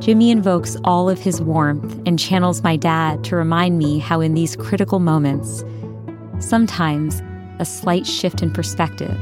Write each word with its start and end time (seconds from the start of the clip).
Jimmy 0.00 0.30
invokes 0.30 0.76
all 0.84 1.10
of 1.10 1.18
his 1.18 1.40
warmth 1.40 2.00
and 2.06 2.18
channels 2.18 2.62
my 2.62 2.76
dad 2.76 3.24
to 3.24 3.34
remind 3.34 3.78
me 3.78 3.98
how, 3.98 4.20
in 4.20 4.34
these 4.34 4.54
critical 4.54 5.00
moments, 5.00 5.64
sometimes 6.38 7.20
a 7.58 7.64
slight 7.64 8.06
shift 8.06 8.40
in 8.40 8.52
perspective, 8.52 9.16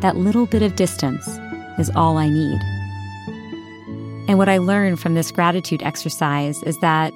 that 0.00 0.16
little 0.16 0.46
bit 0.46 0.62
of 0.62 0.76
distance, 0.76 1.26
is 1.78 1.90
all 1.96 2.18
I 2.18 2.28
need. 2.28 2.60
And 4.28 4.38
what 4.38 4.48
I 4.48 4.58
learned 4.58 5.00
from 5.00 5.14
this 5.14 5.32
gratitude 5.32 5.82
exercise 5.82 6.62
is 6.62 6.78
that 6.78 7.12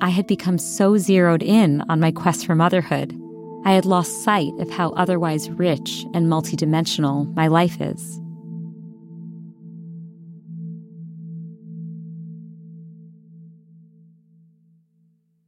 I 0.00 0.08
had 0.08 0.26
become 0.26 0.58
so 0.58 0.96
zeroed 0.96 1.42
in 1.42 1.82
on 1.88 2.00
my 2.00 2.10
quest 2.10 2.44
for 2.44 2.56
motherhood, 2.56 3.16
I 3.64 3.72
had 3.72 3.84
lost 3.84 4.24
sight 4.24 4.52
of 4.58 4.70
how 4.70 4.90
otherwise 4.90 5.50
rich 5.50 6.04
and 6.12 6.26
multidimensional 6.26 7.32
my 7.36 7.46
life 7.46 7.80
is. 7.80 8.20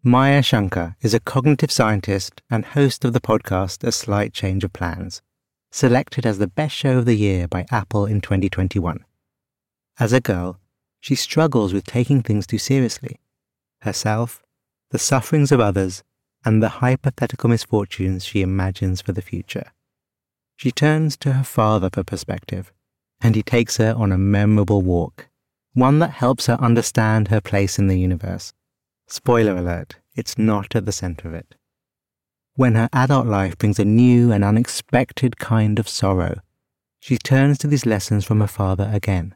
Maya 0.02 0.42
Shankar 0.42 0.96
is 1.02 1.12
a 1.12 1.20
cognitive 1.20 1.70
scientist 1.70 2.40
and 2.48 2.64
host 2.64 3.04
of 3.04 3.12
the 3.12 3.20
podcast 3.20 3.84
A 3.84 3.92
Slight 3.92 4.32
Change 4.32 4.64
of 4.64 4.72
Plans, 4.72 5.20
selected 5.70 6.24
as 6.24 6.38
the 6.38 6.46
best 6.46 6.74
show 6.74 6.96
of 6.96 7.04
the 7.04 7.16
year 7.16 7.46
by 7.46 7.66
Apple 7.70 8.06
in 8.06 8.22
2021. 8.22 9.04
As 9.98 10.14
a 10.14 10.20
girl, 10.22 10.58
she 11.00 11.14
struggles 11.14 11.74
with 11.74 11.84
taking 11.84 12.22
things 12.22 12.46
too 12.46 12.56
seriously 12.56 13.20
herself, 13.82 14.42
the 14.90 14.98
sufferings 14.98 15.52
of 15.52 15.60
others, 15.60 16.02
and 16.46 16.62
the 16.62 16.80
hypothetical 16.80 17.50
misfortunes 17.50 18.24
she 18.24 18.40
imagines 18.40 19.02
for 19.02 19.12
the 19.12 19.20
future. 19.20 19.70
She 20.56 20.72
turns 20.72 21.14
to 21.18 21.34
her 21.34 21.44
father 21.44 21.90
for 21.92 22.04
perspective, 22.04 22.72
and 23.20 23.36
he 23.36 23.42
takes 23.42 23.76
her 23.76 23.92
on 23.94 24.12
a 24.12 24.18
memorable 24.18 24.80
walk, 24.80 25.28
one 25.74 25.98
that 25.98 26.12
helps 26.12 26.46
her 26.46 26.54
understand 26.54 27.28
her 27.28 27.42
place 27.42 27.78
in 27.78 27.88
the 27.88 27.98
universe 27.98 28.54
Spoiler 29.12 29.56
alert, 29.56 29.96
it's 30.14 30.38
not 30.38 30.76
at 30.76 30.86
the 30.86 30.92
center 30.92 31.26
of 31.26 31.34
it. 31.34 31.56
When 32.54 32.76
her 32.76 32.88
adult 32.92 33.26
life 33.26 33.58
brings 33.58 33.80
a 33.80 33.84
new 33.84 34.30
and 34.30 34.44
unexpected 34.44 35.36
kind 35.36 35.80
of 35.80 35.88
sorrow, 35.88 36.38
she 37.00 37.18
turns 37.18 37.58
to 37.58 37.66
these 37.66 37.84
lessons 37.84 38.24
from 38.24 38.38
her 38.40 38.46
father 38.46 38.88
again 38.92 39.34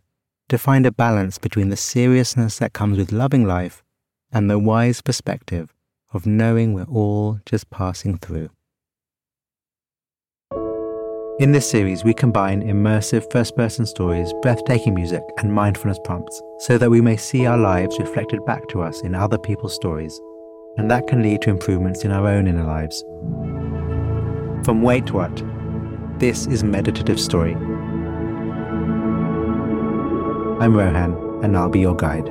to 0.49 0.59
find 0.59 0.87
a 0.87 0.93
balance 0.93 1.39
between 1.39 1.71
the 1.71 1.77
seriousness 1.77 2.59
that 2.59 2.73
comes 2.73 2.99
with 2.99 3.11
loving 3.11 3.47
life 3.47 3.83
and 4.31 4.49
the 4.49 4.61
wise 4.61 5.01
perspective 5.01 5.75
of 6.13 6.25
knowing 6.25 6.73
we're 6.73 6.85
all 6.85 7.41
just 7.45 7.69
passing 7.71 8.17
through. 8.17 8.51
In 11.41 11.51
this 11.51 11.69
series, 11.69 12.05
we 12.05 12.15
combine 12.15 12.63
immersive 12.63 13.29
first 13.33 13.57
person 13.57 13.85
stories, 13.87 14.33
breathtaking 14.41 14.95
music, 14.95 15.21
and 15.39 15.53
mindfulness 15.53 15.99
prompts 16.05 16.41
so 16.61 16.79
that 16.79 16.91
we 16.91 17.01
may 17.01 17.17
see 17.17 17.45
our 17.45 17.59
lives 17.59 17.99
reflected 17.99 18.47
back 18.47 18.69
to 18.69 18.83
us 18.83 19.01
in 19.01 19.17
other 19.17 19.37
people's 19.37 19.75
stories, 19.75 20.21
and 20.77 20.89
that 20.89 21.09
can 21.09 21.25
lead 21.25 21.43
to 21.43 21.51
improvements 21.51 22.05
in 22.05 22.13
our 22.13 22.29
own 22.29 22.47
inner 22.47 22.63
lives. 22.63 23.03
From 24.65 24.83
Wait 24.83 25.11
What, 25.11 25.43
this 26.21 26.47
is 26.47 26.63
Meditative 26.63 27.19
Story. 27.19 27.55
I'm 30.61 30.77
Rohan, 30.77 31.41
and 31.43 31.57
I'll 31.57 31.69
be 31.69 31.81
your 31.81 31.97
guide. 31.97 32.31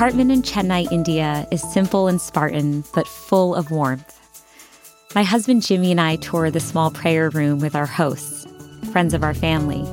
Apartment 0.00 0.32
in 0.32 0.40
Chennai, 0.40 0.90
India 0.90 1.46
is 1.50 1.60
simple 1.74 2.08
and 2.08 2.22
Spartan, 2.22 2.84
but 2.94 3.06
full 3.06 3.54
of 3.54 3.70
warmth. 3.70 4.18
My 5.14 5.22
husband 5.22 5.60
Jimmy 5.60 5.90
and 5.90 6.00
I 6.00 6.16
tour 6.16 6.50
the 6.50 6.58
small 6.58 6.90
prayer 6.90 7.28
room 7.28 7.58
with 7.58 7.74
our 7.74 7.84
hosts, 7.84 8.46
friends 8.92 9.12
of 9.12 9.22
our 9.22 9.34
family. 9.34 9.84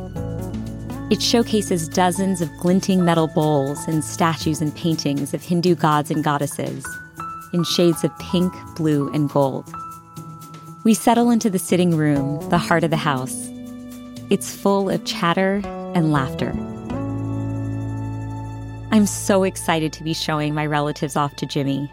It 1.13 1.21
showcases 1.21 1.89
dozens 1.89 2.39
of 2.39 2.49
glinting 2.61 3.03
metal 3.03 3.27
bowls 3.27 3.85
and 3.85 4.01
statues 4.01 4.61
and 4.61 4.73
paintings 4.73 5.33
of 5.33 5.43
Hindu 5.43 5.75
gods 5.75 6.09
and 6.09 6.23
goddesses 6.23 6.87
in 7.51 7.65
shades 7.65 8.05
of 8.05 8.17
pink, 8.17 8.53
blue, 8.77 9.11
and 9.11 9.29
gold. 9.29 9.69
We 10.85 10.93
settle 10.93 11.31
into 11.31 11.49
the 11.49 11.59
sitting 11.59 11.97
room, 11.97 12.49
the 12.49 12.57
heart 12.57 12.85
of 12.85 12.91
the 12.91 12.95
house. 12.95 13.49
It's 14.29 14.55
full 14.55 14.89
of 14.89 15.03
chatter 15.03 15.61
and 15.65 16.13
laughter. 16.13 16.53
I'm 18.97 19.05
so 19.05 19.43
excited 19.43 19.93
to 19.93 20.03
be 20.03 20.13
showing 20.13 20.55
my 20.55 20.65
relatives 20.65 21.15
off 21.15 21.35
to 21.37 21.45
Jimmy. 21.45 21.91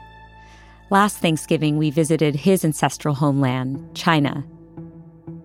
Last 0.91 1.19
Thanksgiving, 1.19 1.77
we 1.77 1.91
visited 1.91 2.35
his 2.35 2.65
ancestral 2.65 3.15
homeland, 3.15 3.95
China. 3.95 4.43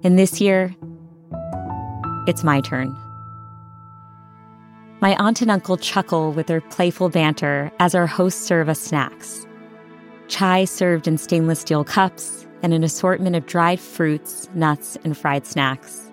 And 0.03 0.17
this 0.17 0.39
year, 0.39 0.73
it's 2.27 2.45
my 2.45 2.61
turn. 2.61 2.95
My 5.01 5.15
aunt 5.17 5.41
and 5.41 5.51
uncle 5.51 5.75
chuckle 5.75 6.31
with 6.31 6.47
their 6.47 6.61
playful 6.61 7.09
banter 7.09 7.71
as 7.79 7.94
our 7.94 8.07
hosts 8.07 8.41
serve 8.41 8.69
us 8.69 8.79
snacks 8.79 9.45
chai 10.29 10.63
served 10.63 11.07
in 11.07 11.17
stainless 11.17 11.59
steel 11.59 11.83
cups, 11.83 12.47
and 12.61 12.73
an 12.73 12.83
assortment 12.83 13.35
of 13.35 13.45
dried 13.45 13.79
fruits, 13.79 14.50
nuts, 14.53 14.97
and 15.03 15.17
fried 15.17 15.45
snacks. 15.45 16.11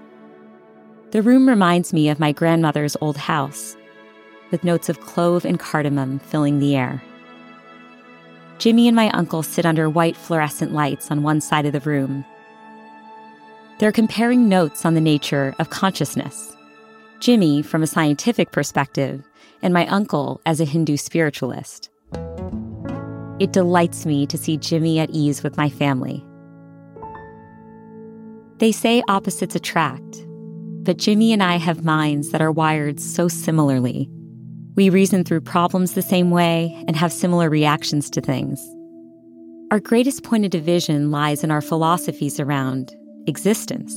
The 1.10 1.22
room 1.22 1.48
reminds 1.48 1.92
me 1.92 2.08
of 2.08 2.18
my 2.18 2.32
grandmother's 2.32 2.96
old 3.00 3.16
house 3.16 3.76
with 4.50 4.64
notes 4.64 4.88
of 4.88 5.00
clove 5.00 5.44
and 5.44 5.58
cardamom 5.58 6.18
filling 6.18 6.58
the 6.58 6.76
air. 6.76 7.02
Jimmy 8.58 8.88
and 8.88 8.96
my 8.96 9.10
uncle 9.10 9.42
sit 9.42 9.66
under 9.66 9.90
white 9.90 10.16
fluorescent 10.16 10.72
lights 10.72 11.10
on 11.10 11.22
one 11.22 11.40
side 11.40 11.66
of 11.66 11.72
the 11.72 11.80
room. 11.80 12.24
They're 13.78 13.92
comparing 13.92 14.48
notes 14.48 14.84
on 14.84 14.94
the 14.94 15.00
nature 15.00 15.54
of 15.58 15.70
consciousness. 15.70 16.56
Jimmy 17.20 17.62
from 17.62 17.82
a 17.82 17.86
scientific 17.86 18.52
perspective, 18.52 19.22
and 19.62 19.74
my 19.74 19.86
uncle 19.88 20.40
as 20.46 20.60
a 20.60 20.64
Hindu 20.64 20.96
spiritualist. 20.96 21.90
It 23.38 23.52
delights 23.52 24.06
me 24.06 24.26
to 24.26 24.38
see 24.38 24.56
Jimmy 24.56 24.98
at 24.98 25.10
ease 25.10 25.42
with 25.42 25.56
my 25.56 25.68
family. 25.68 26.24
They 28.58 28.72
say 28.72 29.02
opposites 29.08 29.54
attract, 29.54 30.26
but 30.82 30.96
Jimmy 30.96 31.32
and 31.32 31.42
I 31.42 31.56
have 31.56 31.84
minds 31.84 32.30
that 32.30 32.40
are 32.40 32.52
wired 32.52 33.00
so 33.00 33.28
similarly. 33.28 34.08
We 34.76 34.90
reason 34.90 35.24
through 35.24 35.40
problems 35.40 35.94
the 35.94 36.02
same 36.02 36.30
way 36.30 36.84
and 36.86 36.96
have 36.96 37.10
similar 37.10 37.48
reactions 37.48 38.10
to 38.10 38.20
things. 38.20 38.60
Our 39.70 39.80
greatest 39.80 40.22
point 40.22 40.44
of 40.44 40.50
division 40.50 41.10
lies 41.10 41.42
in 41.42 41.50
our 41.50 41.62
philosophies 41.62 42.38
around 42.38 42.94
existence. 43.26 43.94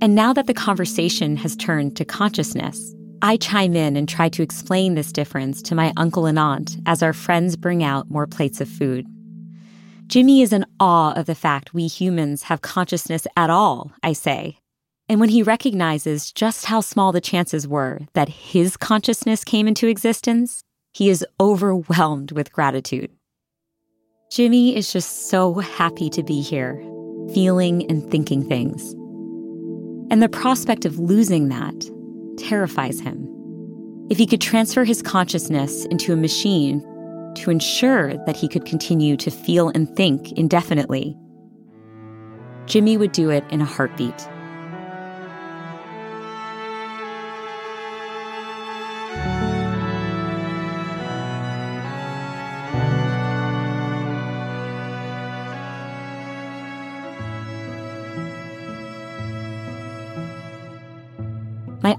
And 0.00 0.14
now 0.14 0.32
that 0.32 0.46
the 0.46 0.54
conversation 0.54 1.36
has 1.38 1.56
turned 1.56 1.96
to 1.96 2.04
consciousness, 2.04 2.94
I 3.22 3.38
chime 3.38 3.74
in 3.74 3.96
and 3.96 4.08
try 4.08 4.28
to 4.28 4.42
explain 4.42 4.94
this 4.94 5.12
difference 5.12 5.60
to 5.62 5.74
my 5.74 5.92
uncle 5.96 6.26
and 6.26 6.38
aunt 6.38 6.76
as 6.86 7.02
our 7.02 7.12
friends 7.12 7.56
bring 7.56 7.82
out 7.82 8.08
more 8.08 8.28
plates 8.28 8.60
of 8.60 8.68
food. 8.68 9.04
Jimmy 10.06 10.42
is 10.42 10.52
in 10.52 10.64
awe 10.78 11.12
of 11.14 11.26
the 11.26 11.34
fact 11.34 11.74
we 11.74 11.88
humans 11.88 12.44
have 12.44 12.62
consciousness 12.62 13.26
at 13.36 13.50
all, 13.50 13.92
I 14.04 14.12
say. 14.12 14.57
And 15.08 15.20
when 15.20 15.30
he 15.30 15.42
recognizes 15.42 16.30
just 16.30 16.66
how 16.66 16.80
small 16.80 17.12
the 17.12 17.20
chances 17.20 17.66
were 17.66 18.00
that 18.12 18.28
his 18.28 18.76
consciousness 18.76 19.42
came 19.42 19.66
into 19.66 19.88
existence, 19.88 20.62
he 20.92 21.08
is 21.08 21.24
overwhelmed 21.40 22.32
with 22.32 22.52
gratitude. 22.52 23.10
Jimmy 24.30 24.76
is 24.76 24.92
just 24.92 25.30
so 25.30 25.54
happy 25.54 26.10
to 26.10 26.22
be 26.22 26.42
here, 26.42 26.76
feeling 27.32 27.90
and 27.90 28.10
thinking 28.10 28.46
things. 28.46 28.92
And 30.10 30.22
the 30.22 30.28
prospect 30.28 30.84
of 30.84 30.98
losing 30.98 31.48
that 31.48 31.90
terrifies 32.36 33.00
him. 33.00 33.26
If 34.10 34.18
he 34.18 34.26
could 34.26 34.42
transfer 34.42 34.84
his 34.84 35.00
consciousness 35.00 35.86
into 35.86 36.12
a 36.12 36.16
machine 36.16 36.80
to 37.36 37.50
ensure 37.50 38.14
that 38.26 38.36
he 38.36 38.48
could 38.48 38.66
continue 38.66 39.16
to 39.16 39.30
feel 39.30 39.70
and 39.70 39.94
think 39.96 40.32
indefinitely, 40.32 41.16
Jimmy 42.66 42.98
would 42.98 43.12
do 43.12 43.30
it 43.30 43.44
in 43.50 43.62
a 43.62 43.66
heartbeat. 43.66 44.28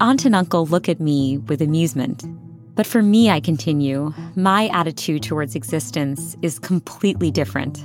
Aunt 0.01 0.25
and 0.25 0.36
uncle 0.36 0.66
look 0.66 0.88
at 0.88 1.00
me 1.00 1.38
with 1.38 1.62
amusement. 1.62 2.24
But 2.75 2.88
for 2.88 3.01
me, 3.01 3.30
I 3.30 3.40
continue, 3.40 4.13
my 4.36 4.68
attitude 4.69 5.24
towards 5.24 5.56
existence 5.56 6.38
is 6.42 6.60
completely 6.60 7.30
different. 7.31 7.84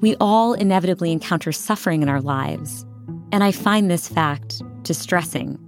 We 0.00 0.16
all 0.16 0.54
inevitably 0.54 1.12
encounter 1.12 1.52
suffering 1.52 2.02
in 2.02 2.08
our 2.08 2.22
lives, 2.22 2.86
and 3.32 3.44
I 3.44 3.52
find 3.52 3.90
this 3.90 4.08
fact 4.08 4.62
distressing. 4.82 5.58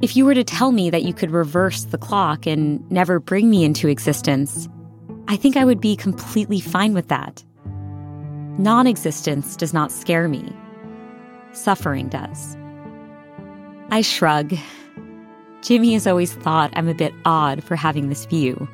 If 0.00 0.16
you 0.16 0.24
were 0.24 0.34
to 0.34 0.44
tell 0.44 0.70
me 0.70 0.90
that 0.90 1.02
you 1.02 1.12
could 1.12 1.32
reverse 1.32 1.84
the 1.84 1.98
clock 1.98 2.46
and 2.46 2.88
never 2.90 3.18
bring 3.18 3.50
me 3.50 3.64
into 3.64 3.88
existence, 3.88 4.68
I 5.26 5.36
think 5.36 5.56
I 5.56 5.64
would 5.64 5.80
be 5.80 5.96
completely 5.96 6.60
fine 6.60 6.94
with 6.94 7.08
that. 7.08 7.42
Non 8.58 8.86
existence 8.86 9.56
does 9.56 9.74
not 9.74 9.90
scare 9.90 10.28
me, 10.28 10.54
suffering 11.52 12.08
does. 12.08 12.56
I 13.90 14.00
shrug. 14.00 14.54
Jimmy 15.62 15.92
has 15.94 16.06
always 16.06 16.32
thought 16.32 16.72
I'm 16.74 16.88
a 16.88 16.94
bit 16.94 17.14
odd 17.24 17.62
for 17.62 17.76
having 17.76 18.08
this 18.08 18.24
view. 18.26 18.68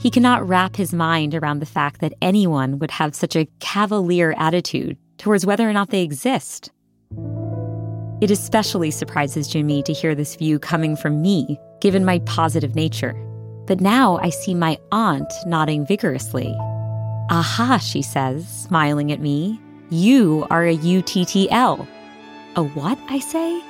He 0.00 0.10
cannot 0.10 0.46
wrap 0.48 0.76
his 0.76 0.92
mind 0.92 1.34
around 1.34 1.60
the 1.60 1.66
fact 1.66 2.00
that 2.00 2.14
anyone 2.20 2.78
would 2.78 2.90
have 2.90 3.14
such 3.14 3.36
a 3.36 3.48
cavalier 3.60 4.34
attitude 4.36 4.96
towards 5.18 5.46
whether 5.46 5.68
or 5.68 5.72
not 5.72 5.90
they 5.90 6.02
exist. 6.02 6.70
It 8.20 8.30
especially 8.30 8.90
surprises 8.90 9.46
Jimmy 9.46 9.82
to 9.84 9.92
hear 9.92 10.14
this 10.14 10.36
view 10.36 10.58
coming 10.58 10.96
from 10.96 11.22
me, 11.22 11.58
given 11.80 12.04
my 12.04 12.18
positive 12.20 12.74
nature. 12.74 13.14
But 13.66 13.80
now 13.80 14.18
I 14.18 14.30
see 14.30 14.54
my 14.54 14.78
aunt 14.90 15.32
nodding 15.46 15.86
vigorously. 15.86 16.52
Aha, 17.30 17.78
she 17.78 18.02
says, 18.02 18.48
smiling 18.48 19.12
at 19.12 19.20
me. 19.20 19.60
You 19.90 20.46
are 20.50 20.66
a 20.66 20.76
UTTL. 20.76 21.86
A 22.56 22.62
what? 22.62 22.98
I 23.08 23.20
say. 23.20 23.62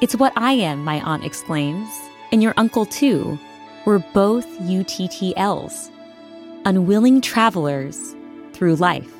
It's 0.00 0.16
what 0.16 0.32
I 0.36 0.52
am, 0.52 0.82
my 0.84 1.00
aunt 1.00 1.24
exclaims. 1.24 1.88
And 2.32 2.42
your 2.42 2.54
uncle, 2.56 2.86
too. 2.86 3.38
We're 3.84 3.98
both 3.98 4.46
UTTLs, 4.60 5.90
unwilling 6.64 7.20
travelers 7.20 8.14
through 8.52 8.76
life. 8.76 9.10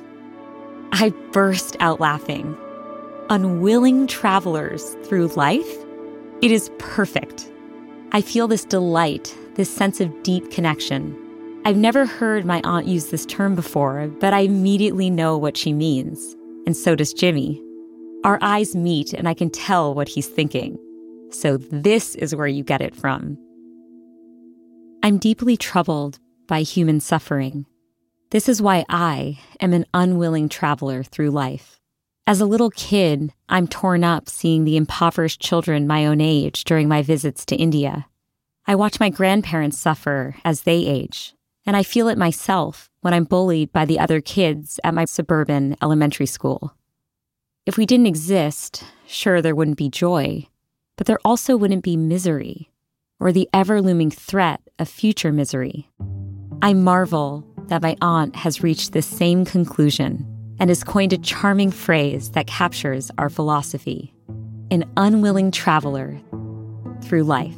I 0.93 1.11
burst 1.33 1.77
out 1.81 2.01
laughing. 2.01 2.57
Unwilling 3.29 4.07
travelers 4.07 4.97
through 5.05 5.29
life? 5.29 5.69
It 6.43 6.51
is 6.51 6.71
perfect. 6.79 7.51
I 8.13 8.23
feel 8.23 8.49
this 8.49 8.65
delight, 8.65 9.37
this 9.55 9.73
sense 9.73 10.01
of 10.01 10.23
deep 10.23 10.51
connection. 10.51 11.17
I've 11.65 11.77
never 11.77 12.07
heard 12.07 12.45
my 12.45 12.61
aunt 12.65 12.87
use 12.87 13.11
this 13.11 13.27
term 13.27 13.55
before, 13.55 14.09
but 14.21 14.33
I 14.33 14.41
immediately 14.41 15.11
know 15.11 15.37
what 15.37 15.57
she 15.57 15.73
means. 15.73 16.37
And 16.67 16.77
so 16.77 16.97
does 16.97 17.13
Jimmy. 17.13 17.63
Our 18.23 18.39
eyes 18.43 18.77
meet, 18.77 19.15
and 19.15 19.27
I 19.27 19.33
can 19.33 19.49
tell 19.49 19.95
what 19.95 20.09
he's 20.09 20.27
thinking. 20.27 20.79
So, 21.31 21.57
this 21.57 22.15
is 22.17 22.35
where 22.35 22.47
you 22.47 22.63
get 22.63 22.83
it 22.83 22.95
from. 22.95 23.39
I'm 25.03 25.17
deeply 25.17 25.57
troubled 25.57 26.19
by 26.47 26.61
human 26.61 27.01
suffering. 27.01 27.65
This 28.31 28.47
is 28.47 28.61
why 28.61 28.85
I 28.91 29.39
am 29.59 29.73
an 29.73 29.87
unwilling 29.95 30.51
traveler 30.51 31.03
through 31.03 31.31
life. 31.31 31.81
As 32.27 32.43
a 32.43 32.47
little 32.47 32.71
kid, 32.71 33.33
I'm 33.49 33.67
torn 33.67 34.05
up 34.05 34.29
seeing 34.29 34.65
the 34.65 34.77
impoverished 34.77 35.41
children 35.41 35.87
my 35.87 36.05
own 36.05 36.21
age 36.21 36.65
during 36.65 36.89
my 36.89 37.01
visits 37.01 37.47
to 37.47 37.57
India. 37.57 38.07
I 38.67 38.75
watch 38.75 39.01
my 39.01 39.09
grandparents 39.09 39.79
suffer 39.79 40.37
as 40.45 40.63
they 40.63 40.85
age, 40.85 41.35
and 41.65 41.75
I 41.75 41.83
feel 41.83 42.09
it 42.09 42.19
myself 42.19 42.91
when 43.01 43.15
I'm 43.15 43.25
bullied 43.25 43.73
by 43.73 43.87
the 43.87 43.99
other 43.99 44.21
kids 44.21 44.79
at 44.85 44.95
my 44.95 45.07
suburban 45.07 45.77
elementary 45.81 46.27
school. 46.27 46.77
If 47.71 47.79
we 47.79 47.87
didn't 47.87 48.09
exist, 48.09 48.83
sure, 49.07 49.41
there 49.41 49.55
wouldn't 49.55 49.77
be 49.77 49.89
joy, 49.89 50.49
but 50.97 51.07
there 51.07 51.21
also 51.25 51.57
wouldn't 51.57 51.85
be 51.85 51.97
misery 51.97 52.69
or 53.21 53.31
the 53.31 53.49
ever 53.55 53.81
looming 53.81 54.11
threat 54.11 54.61
of 54.81 54.89
future 54.89 55.31
misery. 55.31 55.89
I 56.63 56.75
marvel 56.75 57.47
that 57.69 57.81
my 57.81 57.97
aunt 58.03 58.35
has 58.35 58.65
reached 58.65 58.91
this 58.91 59.07
same 59.07 59.45
conclusion 59.45 60.27
and 60.59 60.69
has 60.69 60.83
coined 60.83 61.13
a 61.13 61.19
charming 61.19 61.71
phrase 61.71 62.33
that 62.33 62.49
captures 62.49 63.13
our 63.19 63.31
philosophy 63.31 64.13
an 64.73 64.85
unwilling 64.97 65.53
traveler 65.53 66.21
through 67.03 67.23
life. 67.23 67.55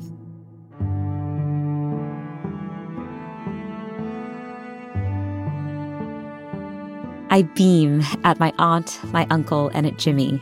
I 7.32 7.40
beam 7.40 8.02
at 8.24 8.38
my 8.38 8.52
aunt, 8.58 9.00
my 9.04 9.26
uncle, 9.30 9.70
and 9.72 9.86
at 9.86 9.96
Jimmy. 9.96 10.38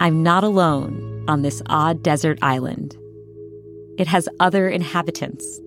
I'm 0.00 0.22
not 0.22 0.42
alone 0.42 1.22
on 1.28 1.42
this 1.42 1.60
odd 1.66 2.02
desert 2.02 2.38
island. 2.40 2.96
It 3.98 4.06
has 4.06 4.26
other 4.40 4.70
inhabitants. 4.70 5.60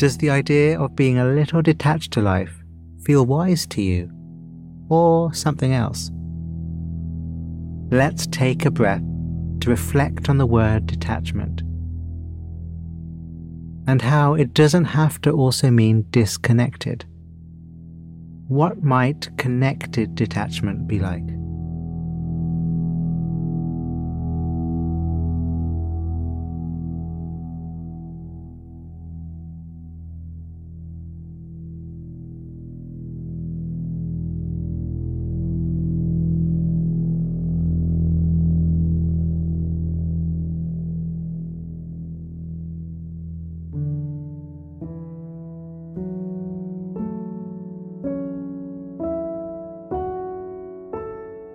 Does 0.00 0.16
the 0.16 0.30
idea 0.30 0.80
of 0.80 0.96
being 0.96 1.18
a 1.18 1.26
little 1.26 1.60
detached 1.60 2.14
to 2.14 2.22
life 2.22 2.64
feel 3.04 3.26
wise 3.26 3.66
to 3.66 3.82
you? 3.82 4.10
Or 4.88 5.34
something 5.34 5.74
else? 5.74 6.10
Let's 7.90 8.26
take 8.26 8.64
a 8.64 8.70
breath 8.70 9.02
to 9.60 9.68
reflect 9.68 10.30
on 10.30 10.38
the 10.38 10.46
word 10.46 10.86
detachment 10.86 11.60
and 13.86 14.00
how 14.00 14.32
it 14.32 14.54
doesn't 14.54 14.86
have 14.86 15.20
to 15.20 15.32
also 15.32 15.70
mean 15.70 16.06
disconnected. 16.10 17.04
what 18.48 18.82
might 18.82 19.28
connected 19.36 20.14
detachment 20.14 20.88
be 20.88 20.98
like? 20.98 21.39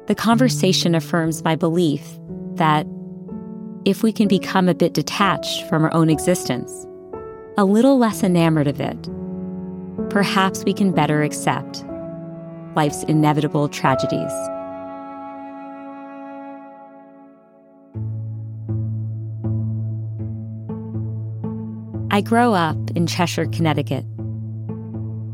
The 0.07 0.15
conversation 0.15 0.93
affirms 0.93 1.43
my 1.43 1.55
belief 1.55 2.19
that 2.55 2.85
if 3.85 4.03
we 4.03 4.11
can 4.11 4.27
become 4.27 4.69
a 4.69 4.75
bit 4.75 4.93
detached 4.93 5.67
from 5.67 5.83
our 5.83 5.93
own 5.95 6.11
existence, 6.11 6.85
a 7.57 7.65
little 7.65 7.97
less 7.97 8.23
enamored 8.23 8.67
of 8.67 8.79
it, 8.79 9.09
perhaps 10.11 10.63
we 10.63 10.73
can 10.73 10.91
better 10.91 11.23
accept 11.23 11.83
life's 12.75 13.03
inevitable 13.03 13.67
tragedies. 13.67 14.31
I 22.11 22.21
grow 22.21 22.53
up 22.53 22.77
in 22.95 23.07
Cheshire, 23.07 23.47
Connecticut. 23.47 24.05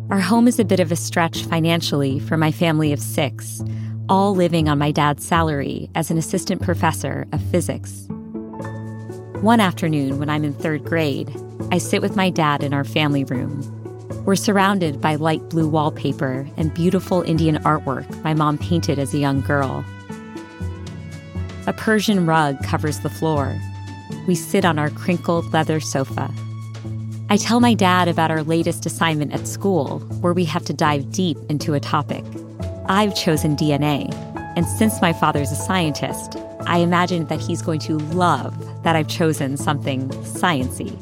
Our 0.09 0.19
home 0.19 0.47
is 0.47 0.59
a 0.59 0.65
bit 0.65 0.79
of 0.79 0.93
a 0.93 0.95
stretch 0.95 1.43
financially 1.43 2.19
for 2.19 2.37
my 2.37 2.51
family 2.51 2.93
of 2.93 2.99
six 3.01 3.61
all 4.11 4.35
living 4.35 4.67
on 4.67 4.77
my 4.77 4.91
dad's 4.91 5.25
salary 5.25 5.89
as 5.95 6.11
an 6.11 6.17
assistant 6.17 6.61
professor 6.61 7.25
of 7.31 7.41
physics. 7.43 8.07
One 9.39 9.61
afternoon, 9.61 10.19
when 10.19 10.29
I'm 10.29 10.43
in 10.43 10.51
third 10.53 10.83
grade, 10.83 11.33
I 11.71 11.77
sit 11.77 12.01
with 12.01 12.17
my 12.17 12.29
dad 12.29 12.61
in 12.61 12.73
our 12.73 12.83
family 12.83 13.23
room. 13.23 13.63
We're 14.25 14.35
surrounded 14.35 14.99
by 14.99 15.15
light 15.15 15.47
blue 15.47 15.69
wallpaper 15.69 16.45
and 16.57 16.73
beautiful 16.73 17.21
Indian 17.21 17.55
artwork 17.59 18.21
my 18.21 18.33
mom 18.33 18.57
painted 18.57 18.99
as 18.99 19.13
a 19.13 19.17
young 19.17 19.39
girl. 19.39 19.85
A 21.65 21.71
Persian 21.71 22.25
rug 22.25 22.61
covers 22.65 22.99
the 22.99 23.09
floor. 23.09 23.57
We 24.27 24.35
sit 24.35 24.65
on 24.65 24.77
our 24.77 24.89
crinkled 24.89 25.53
leather 25.53 25.79
sofa. 25.79 26.29
I 27.29 27.37
tell 27.37 27.61
my 27.61 27.73
dad 27.73 28.09
about 28.09 28.29
our 28.29 28.43
latest 28.43 28.85
assignment 28.85 29.31
at 29.31 29.47
school, 29.47 29.99
where 30.19 30.33
we 30.33 30.43
have 30.43 30.65
to 30.65 30.73
dive 30.73 31.13
deep 31.13 31.37
into 31.47 31.75
a 31.75 31.79
topic. 31.79 32.25
I've 32.91 33.15
chosen 33.15 33.55
DNA. 33.55 34.13
And 34.57 34.67
since 34.67 35.01
my 35.01 35.13
father's 35.13 35.49
a 35.49 35.55
scientist, 35.55 36.35
I 36.67 36.79
imagine 36.79 37.25
that 37.27 37.39
he's 37.39 37.61
going 37.61 37.79
to 37.79 37.97
love 37.97 38.53
that 38.83 38.97
I've 38.97 39.07
chosen 39.07 39.55
something 39.55 40.09
sciency. 40.09 40.99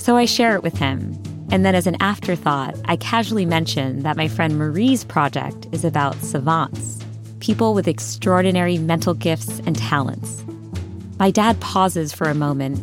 So 0.00 0.16
I 0.16 0.24
share 0.24 0.56
it 0.56 0.62
with 0.62 0.78
him. 0.78 1.12
And 1.50 1.62
then 1.62 1.74
as 1.74 1.86
an 1.86 1.98
afterthought, 2.00 2.74
I 2.86 2.96
casually 2.96 3.44
mention 3.44 4.02
that 4.02 4.16
my 4.16 4.28
friend 4.28 4.58
Marie's 4.58 5.04
project 5.04 5.66
is 5.72 5.84
about 5.84 6.14
savants, 6.16 7.04
people 7.38 7.74
with 7.74 7.86
extraordinary 7.86 8.78
mental 8.78 9.12
gifts 9.12 9.58
and 9.66 9.76
talents. 9.76 10.42
My 11.18 11.30
dad 11.30 11.60
pauses 11.60 12.14
for 12.14 12.30
a 12.30 12.34
moment 12.34 12.78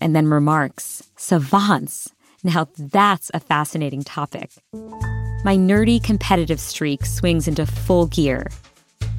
and 0.00 0.14
then 0.14 0.28
remarks, 0.28 1.02
Savants. 1.16 2.08
Now 2.44 2.68
that's 2.78 3.32
a 3.34 3.40
fascinating 3.40 4.04
topic. 4.04 4.52
My 5.42 5.56
nerdy 5.56 6.04
competitive 6.04 6.60
streak 6.60 7.06
swings 7.06 7.48
into 7.48 7.64
full 7.64 8.08
gear. 8.08 8.46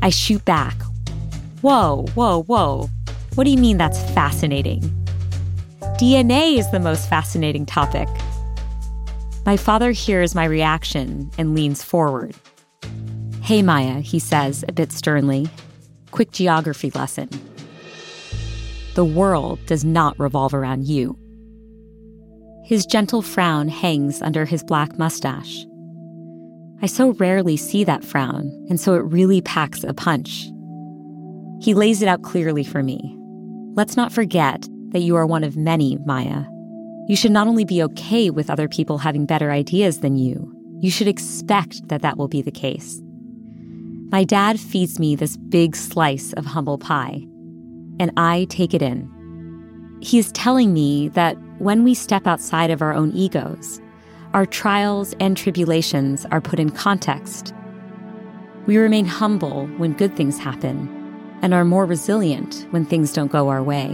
I 0.04 0.12
shoot 0.12 0.46
back. 0.46 0.76
Whoa, 1.62 2.06
whoa, 2.14 2.44
whoa. 2.44 2.90
What 3.34 3.46
do 3.46 3.50
you 3.50 3.58
mean 3.58 3.80
that's 3.80 4.00
fascinating? 4.12 4.82
DNA 5.98 6.60
is 6.60 6.70
the 6.70 6.80
most 6.80 7.10
fascinating 7.10 7.66
topic. 7.66 8.08
My 9.48 9.58
father 9.58 9.90
hears 9.90 10.36
my 10.36 10.46
reaction 10.46 11.32
and 11.40 11.56
leans 11.56 11.84
forward. 11.84 12.36
Hey, 13.42 13.64
Maya, 13.64 14.02
he 14.02 14.20
says 14.20 14.64
a 14.68 14.74
bit 14.74 14.92
sternly. 14.92 15.50
Quick 16.12 16.34
geography 16.34 16.92
lesson. 16.92 17.30
The 18.94 19.06
world 19.06 19.58
does 19.66 19.84
not 19.84 20.20
revolve 20.20 20.54
around 20.54 20.86
you. 20.86 21.18
His 22.64 22.86
gentle 22.86 23.24
frown 23.24 23.70
hangs 23.70 24.22
under 24.22 24.46
his 24.46 24.64
black 24.64 25.00
mustache. 25.00 25.66
I 26.84 26.88
so 26.88 27.12
rarely 27.14 27.58
see 27.58 27.84
that 27.84 28.04
frown, 28.04 28.52
and 28.70 28.80
so 28.80 28.96
it 28.96 29.04
really 29.04 29.42
packs 29.42 29.84
a 29.84 29.94
punch. 29.94 30.50
He 31.62 31.76
lays 31.76 32.02
it 32.02 32.08
out 32.08 32.24
clearly 32.24 32.64
for 32.64 32.82
me. 32.82 33.16
Let's 33.76 33.96
not 33.96 34.12
forget 34.12 34.68
that 34.90 35.02
you 35.02 35.16
are 35.16 35.28
one 35.28 35.44
of 35.44 35.56
many, 35.56 36.00
Maya. 36.06 36.44
You 37.08 37.16
should 37.16 37.32
not 37.32 37.48
only 37.48 37.66
be 37.66 37.84
okay 37.84 38.32
with 38.32 38.50
other 38.50 38.68
people 38.68 38.98
having 38.98 39.28
better 39.28 39.52
ideas 39.52 40.00
than 40.00 40.18
you, 40.18 40.52
you 40.82 40.90
should 40.90 41.08
expect 41.08 41.88
that 41.90 42.02
that 42.02 42.18
will 42.18 42.28
be 42.28 42.42
the 42.42 42.52
case. 42.52 43.00
My 44.12 44.24
dad 44.24 44.60
feeds 44.60 45.00
me 45.00 45.16
this 45.16 45.38
big 45.38 45.76
slice 45.76 46.34
of 46.34 46.46
humble 46.46 46.80
pie, 46.80 47.22
and 48.00 48.12
I 48.18 48.48
take 48.50 48.74
it 48.74 48.82
in. 48.82 49.08
He 50.02 50.18
is 50.18 50.32
telling 50.32 50.74
me 50.74 51.10
that 51.10 51.38
when 51.60 51.84
we 51.84 51.94
step 51.94 52.26
outside 52.26 52.72
of 52.72 52.82
our 52.82 52.94
own 52.94 53.12
egos, 53.12 53.80
our 54.34 54.46
trials 54.46 55.14
and 55.20 55.36
tribulations 55.36 56.26
are 56.32 56.40
put 56.40 56.58
in 56.60 56.70
context. 56.70 57.54
We 58.66 58.78
remain 58.78 59.06
humble 59.06 59.68
when 59.78 59.94
good 59.94 60.16
things 60.16 60.40
happen 60.40 60.88
and 61.42 61.54
are 61.54 61.66
more 61.66 61.86
resilient 61.86 62.66
when 62.72 62.86
things 62.86 63.12
don't 63.12 63.32
go 63.32 63.50
our 63.50 63.62
way. 63.62 63.90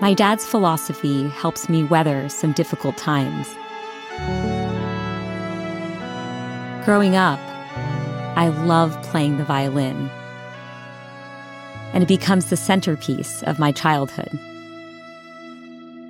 My 0.00 0.14
dad's 0.14 0.44
philosophy 0.44 1.28
helps 1.28 1.68
me 1.68 1.84
weather 1.84 2.28
some 2.28 2.52
difficult 2.52 2.96
times. 2.96 3.48
Growing 6.84 7.14
up, 7.14 7.38
I 8.36 8.48
love 8.48 9.00
playing 9.02 9.36
the 9.38 9.44
violin, 9.44 10.10
and 11.92 12.02
it 12.02 12.08
becomes 12.08 12.50
the 12.50 12.56
centerpiece 12.56 13.44
of 13.44 13.60
my 13.60 13.70
childhood. 13.70 14.38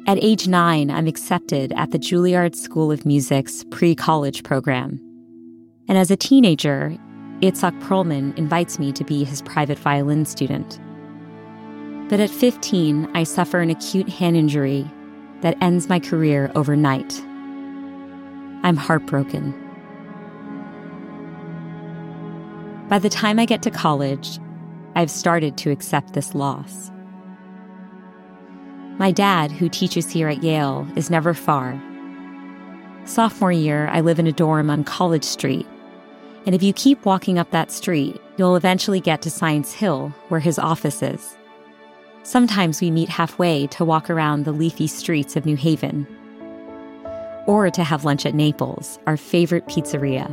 At 0.06 0.23
age 0.23 0.46
nine, 0.46 0.90
I'm 0.90 1.06
accepted 1.06 1.73
at 1.78 1.90
the 1.90 1.99
Juilliard 1.99 2.54
School 2.54 2.92
of 2.92 3.06
Music's 3.06 3.64
pre 3.70 3.94
college 3.94 4.42
program. 4.42 5.00
And 5.88 5.96
as 5.96 6.11
a 6.11 6.16
teenager, 6.16 6.94
Itzhak 7.40 7.80
Perlman 7.80 8.37
invites 8.37 8.78
me 8.78 8.92
to 8.92 9.02
be 9.02 9.25
his 9.25 9.40
private 9.40 9.78
violin 9.78 10.26
student. 10.26 10.78
But 12.11 12.20
at 12.20 12.28
15, 12.28 13.08
I 13.14 13.25
suffer 13.25 13.61
an 13.61 13.70
acute 13.70 14.11
hand 14.11 14.37
injury 14.37 14.90
that 15.40 15.56
ends 15.62 15.88
my 15.88 16.00
career 16.00 16.52
overnight. 16.54 17.18
I'm 18.62 18.76
heartbroken. 18.76 19.52
By 22.90 22.99
the 22.99 23.08
time 23.08 23.38
I 23.38 23.46
get 23.46 23.62
to 23.62 23.70
college, 23.70 24.38
I've 24.94 25.11
started 25.11 25.56
to 25.58 25.70
accept 25.70 26.12
this 26.12 26.34
loss. 26.34 26.90
My 28.98 29.10
dad, 29.10 29.50
who 29.50 29.68
teaches 29.68 30.08
here 30.10 30.28
at 30.28 30.44
Yale, 30.44 30.86
is 30.94 31.10
never 31.10 31.34
far. 31.34 31.80
Sophomore 33.06 33.50
year, 33.50 33.88
I 33.88 34.00
live 34.00 34.20
in 34.20 34.26
a 34.26 34.32
dorm 34.32 34.70
on 34.70 34.84
College 34.84 35.24
Street. 35.24 35.66
And 36.46 36.54
if 36.54 36.62
you 36.62 36.72
keep 36.72 37.04
walking 37.04 37.38
up 37.38 37.50
that 37.50 37.72
street, 37.72 38.20
you'll 38.36 38.54
eventually 38.54 39.00
get 39.00 39.20
to 39.22 39.30
Science 39.30 39.72
Hill, 39.72 40.14
where 40.28 40.40
his 40.40 40.58
office 40.58 41.02
is. 41.02 41.36
Sometimes 42.22 42.80
we 42.80 42.90
meet 42.90 43.08
halfway 43.08 43.66
to 43.68 43.84
walk 43.84 44.08
around 44.08 44.44
the 44.44 44.52
leafy 44.52 44.86
streets 44.86 45.34
of 45.36 45.44
New 45.44 45.56
Haven. 45.56 46.06
Or 47.46 47.70
to 47.70 47.82
have 47.84 48.04
lunch 48.04 48.24
at 48.24 48.34
Naples, 48.34 48.98
our 49.06 49.16
favorite 49.16 49.66
pizzeria. 49.66 50.32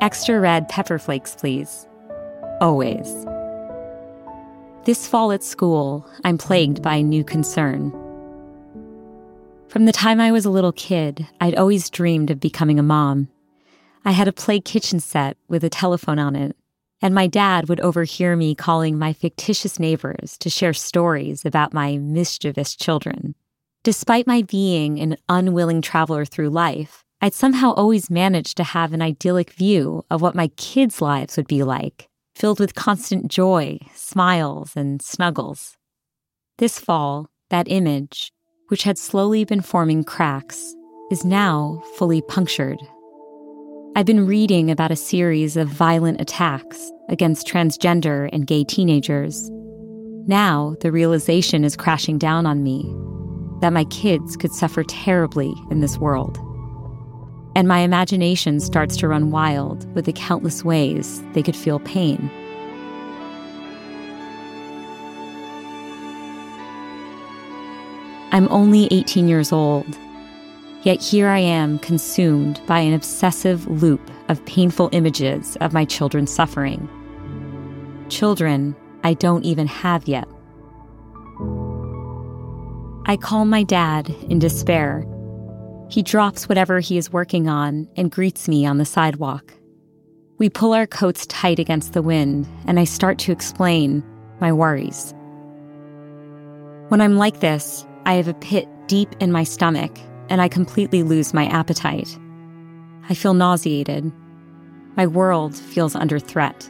Extra 0.00 0.38
red 0.38 0.68
pepper 0.68 0.98
flakes, 0.98 1.34
please. 1.34 1.86
Always. 2.60 3.26
This 4.86 5.08
fall 5.08 5.32
at 5.32 5.42
school, 5.42 6.08
I'm 6.22 6.38
plagued 6.38 6.80
by 6.80 6.94
a 6.94 7.02
new 7.02 7.24
concern. 7.24 7.90
From 9.66 9.84
the 9.84 9.90
time 9.90 10.20
I 10.20 10.30
was 10.30 10.44
a 10.44 10.50
little 10.50 10.70
kid, 10.70 11.26
I'd 11.40 11.56
always 11.56 11.90
dreamed 11.90 12.30
of 12.30 12.38
becoming 12.38 12.78
a 12.78 12.84
mom. 12.84 13.26
I 14.04 14.12
had 14.12 14.28
a 14.28 14.32
play 14.32 14.60
kitchen 14.60 15.00
set 15.00 15.38
with 15.48 15.64
a 15.64 15.68
telephone 15.68 16.20
on 16.20 16.36
it, 16.36 16.56
and 17.02 17.16
my 17.16 17.26
dad 17.26 17.68
would 17.68 17.80
overhear 17.80 18.36
me 18.36 18.54
calling 18.54 18.96
my 18.96 19.12
fictitious 19.12 19.80
neighbors 19.80 20.38
to 20.38 20.48
share 20.48 20.72
stories 20.72 21.44
about 21.44 21.74
my 21.74 21.98
mischievous 21.98 22.76
children. 22.76 23.34
Despite 23.82 24.28
my 24.28 24.42
being 24.42 25.00
an 25.00 25.16
unwilling 25.28 25.82
traveler 25.82 26.24
through 26.24 26.50
life, 26.50 27.02
I'd 27.20 27.34
somehow 27.34 27.72
always 27.72 28.08
managed 28.08 28.56
to 28.58 28.62
have 28.62 28.92
an 28.92 29.02
idyllic 29.02 29.50
view 29.50 30.04
of 30.12 30.22
what 30.22 30.36
my 30.36 30.46
kids' 30.56 31.02
lives 31.02 31.36
would 31.36 31.48
be 31.48 31.64
like 31.64 32.08
filled 32.36 32.60
with 32.60 32.74
constant 32.74 33.28
joy, 33.28 33.78
smiles, 33.94 34.76
and 34.76 35.00
snuggles. 35.00 35.74
This 36.58 36.78
fall, 36.78 37.30
that 37.48 37.66
image, 37.70 38.30
which 38.68 38.82
had 38.82 38.98
slowly 38.98 39.44
been 39.44 39.62
forming 39.62 40.04
cracks, 40.04 40.74
is 41.10 41.24
now 41.24 41.82
fully 41.96 42.20
punctured. 42.20 42.78
I've 43.96 44.04
been 44.04 44.26
reading 44.26 44.70
about 44.70 44.90
a 44.90 44.96
series 44.96 45.56
of 45.56 45.68
violent 45.68 46.20
attacks 46.20 46.92
against 47.08 47.48
transgender 47.48 48.28
and 48.34 48.46
gay 48.46 48.64
teenagers. 48.64 49.48
Now 50.26 50.76
the 50.82 50.92
realization 50.92 51.64
is 51.64 51.74
crashing 51.74 52.18
down 52.18 52.44
on 52.44 52.62
me 52.62 52.84
that 53.62 53.72
my 53.72 53.84
kids 53.84 54.36
could 54.36 54.52
suffer 54.52 54.84
terribly 54.84 55.54
in 55.70 55.80
this 55.80 55.96
world. 55.96 56.38
And 57.56 57.66
my 57.66 57.78
imagination 57.78 58.60
starts 58.60 58.98
to 58.98 59.08
run 59.08 59.30
wild 59.30 59.90
with 59.94 60.04
the 60.04 60.12
countless 60.12 60.62
ways 60.62 61.22
they 61.32 61.42
could 61.42 61.56
feel 61.56 61.78
pain. 61.78 62.30
I'm 68.30 68.46
only 68.50 68.88
18 68.90 69.26
years 69.26 69.52
old, 69.52 69.86
yet 70.82 71.00
here 71.00 71.28
I 71.28 71.38
am 71.38 71.78
consumed 71.78 72.60
by 72.66 72.80
an 72.80 72.92
obsessive 72.92 73.66
loop 73.68 74.02
of 74.28 74.44
painful 74.44 74.90
images 74.92 75.56
of 75.62 75.72
my 75.72 75.86
children 75.86 76.26
suffering. 76.26 76.86
Children 78.10 78.76
I 79.02 79.14
don't 79.14 79.46
even 79.46 79.66
have 79.66 80.06
yet. 80.06 80.28
I 83.06 83.16
call 83.16 83.46
my 83.46 83.62
dad 83.62 84.10
in 84.28 84.40
despair. 84.40 85.06
He 85.88 86.02
drops 86.02 86.48
whatever 86.48 86.80
he 86.80 86.98
is 86.98 87.12
working 87.12 87.48
on 87.48 87.88
and 87.96 88.10
greets 88.10 88.48
me 88.48 88.66
on 88.66 88.78
the 88.78 88.84
sidewalk. 88.84 89.52
We 90.38 90.50
pull 90.50 90.74
our 90.74 90.86
coats 90.86 91.26
tight 91.26 91.58
against 91.58 91.92
the 91.92 92.02
wind, 92.02 92.46
and 92.66 92.78
I 92.78 92.84
start 92.84 93.18
to 93.20 93.32
explain 93.32 94.02
my 94.40 94.52
worries. 94.52 95.14
When 96.88 97.00
I'm 97.00 97.16
like 97.16 97.40
this, 97.40 97.86
I 98.04 98.14
have 98.14 98.28
a 98.28 98.34
pit 98.34 98.68
deep 98.86 99.14
in 99.20 99.32
my 99.32 99.44
stomach, 99.44 99.96
and 100.28 100.42
I 100.42 100.48
completely 100.48 101.02
lose 101.02 101.32
my 101.32 101.46
appetite. 101.46 102.18
I 103.08 103.14
feel 103.14 103.34
nauseated. 103.34 104.12
My 104.96 105.06
world 105.06 105.56
feels 105.56 105.94
under 105.94 106.18
threat. 106.18 106.68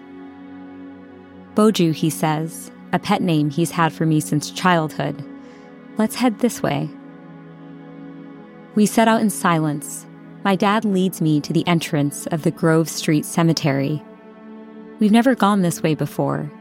Boju, 1.55 1.93
he 1.95 2.11
says, 2.11 2.71
a 2.93 2.99
pet 2.99 3.23
name 3.23 3.51
he's 3.51 3.71
had 3.71 3.93
for 3.93 4.07
me 4.07 4.21
since 4.21 4.51
childhood, 4.51 5.25
Let's 5.99 6.15
head 6.15 6.41
this 6.41 6.63
way. 6.63 6.91
We 8.77 8.85
set 8.85 9.09
out 9.09 9.23
in 9.23 9.31
silence. 9.31 10.07
My 10.45 10.55
dad 10.55 10.85
leads 10.85 11.23
me 11.23 11.41
to 11.41 11.53
the 11.53 11.67
entrance 11.67 12.27
of 12.27 12.43
the 12.43 12.51
Grove 12.51 12.91
Street 12.91 13.25
Cemetery. 13.25 14.05
We've 15.01 15.11
never 15.11 15.35
gone 15.35 15.63
this 15.63 15.83
way 15.83 15.95
before. 15.95 16.53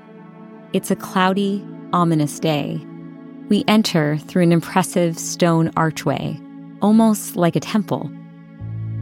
It's 0.72 0.90
a 0.90 0.96
cloudy, 0.96 1.62
ominous 1.92 2.40
day. 2.40 2.80
We 3.50 3.66
enter 3.68 4.18
through 4.18 4.44
an 4.44 4.54
impressive 4.54 5.20
stone 5.20 5.72
archway, 5.76 6.40
almost 6.82 7.36
like 7.36 7.58
a 7.58 7.60
temple. 7.60 8.10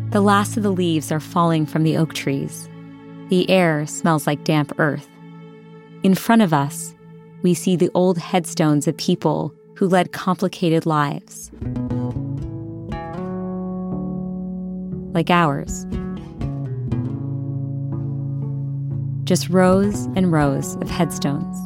The 0.10 0.22
last 0.22 0.58
of 0.58 0.64
the 0.64 0.72
leaves 0.72 1.12
are 1.12 1.20
falling 1.20 1.68
from 1.68 1.84
the 1.84 1.98
oak 1.98 2.16
trees. 2.16 2.68
The 3.30 3.48
air 3.48 3.86
smells 3.86 4.26
like 4.26 4.44
damp 4.44 4.74
earth. 4.80 5.08
In 6.02 6.16
front 6.16 6.42
of 6.42 6.52
us, 6.52 6.96
we 7.44 7.54
see 7.54 7.76
the 7.76 7.92
old 7.94 8.18
headstones 8.18 8.88
of 8.88 8.98
people 8.98 9.54
who 9.76 9.88
led 9.88 10.14
complicated 10.14 10.88
lives. 10.88 11.52
Like 15.14 15.30
ours. 15.30 15.86
Just 19.24 19.50
rows 19.50 20.06
and 20.16 20.32
rows 20.32 20.76
of 20.78 20.90
headstones. 20.90 21.58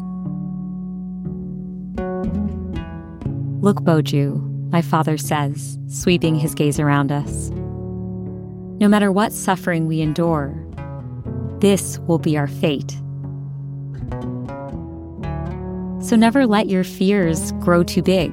Look, 3.63 3.81
Boju, 3.81 4.69
my 4.71 4.81
father 4.81 5.17
says, 5.17 5.77
sweeping 5.87 6.35
his 6.35 6.53
gaze 6.53 6.79
around 6.79 7.11
us. 7.11 7.49
No 8.79 8.87
matter 8.87 9.11
what 9.11 9.33
suffering 9.33 9.87
we 9.87 10.01
endure, 10.01 10.53
this 11.59 11.97
will 11.99 12.19
be 12.19 12.37
our 12.37 12.47
fate. 12.47 12.91
So 15.99 16.15
never 16.15 16.45
let 16.45 16.69
your 16.69 16.83
fears 16.83 17.51
grow 17.53 17.83
too 17.83 18.03
big. 18.03 18.31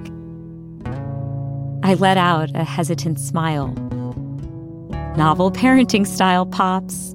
I 1.83 1.95
let 1.95 2.17
out 2.19 2.51
a 2.55 2.63
hesitant 2.63 3.19
smile. 3.19 3.75
Novel 5.17 5.53
parenting 5.53 6.07
style, 6.07 6.45
Pops. 6.45 7.15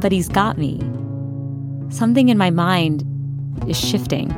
But 0.00 0.12
he's 0.12 0.28
got 0.28 0.56
me. 0.56 0.80
Something 1.90 2.28
in 2.28 2.38
my 2.38 2.50
mind 2.50 3.04
is 3.68 3.78
shifting. 3.78 4.28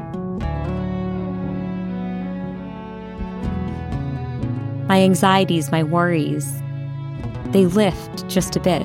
My 4.86 5.00
anxieties, 5.00 5.70
my 5.70 5.82
worries, 5.82 6.50
they 7.46 7.66
lift 7.66 8.28
just 8.28 8.56
a 8.56 8.60
bit. 8.60 8.82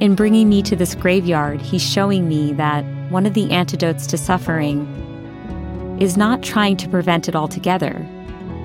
In 0.00 0.14
bringing 0.14 0.48
me 0.48 0.62
to 0.62 0.76
this 0.76 0.94
graveyard, 0.94 1.60
he's 1.60 1.82
showing 1.82 2.28
me 2.28 2.52
that 2.54 2.84
one 3.10 3.26
of 3.26 3.34
the 3.34 3.50
antidotes 3.50 4.06
to 4.08 4.18
suffering 4.18 4.86
is 6.00 6.16
not 6.16 6.42
trying 6.42 6.76
to 6.78 6.88
prevent 6.88 7.28
it 7.28 7.36
altogether. 7.36 8.06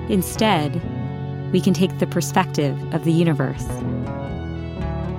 Instead, 0.10 0.82
we 1.56 1.62
can 1.62 1.74
take 1.74 2.00
the 2.00 2.08
perspective 2.08 2.78
of 2.94 3.06
the 3.06 3.14
universe. 3.14 3.66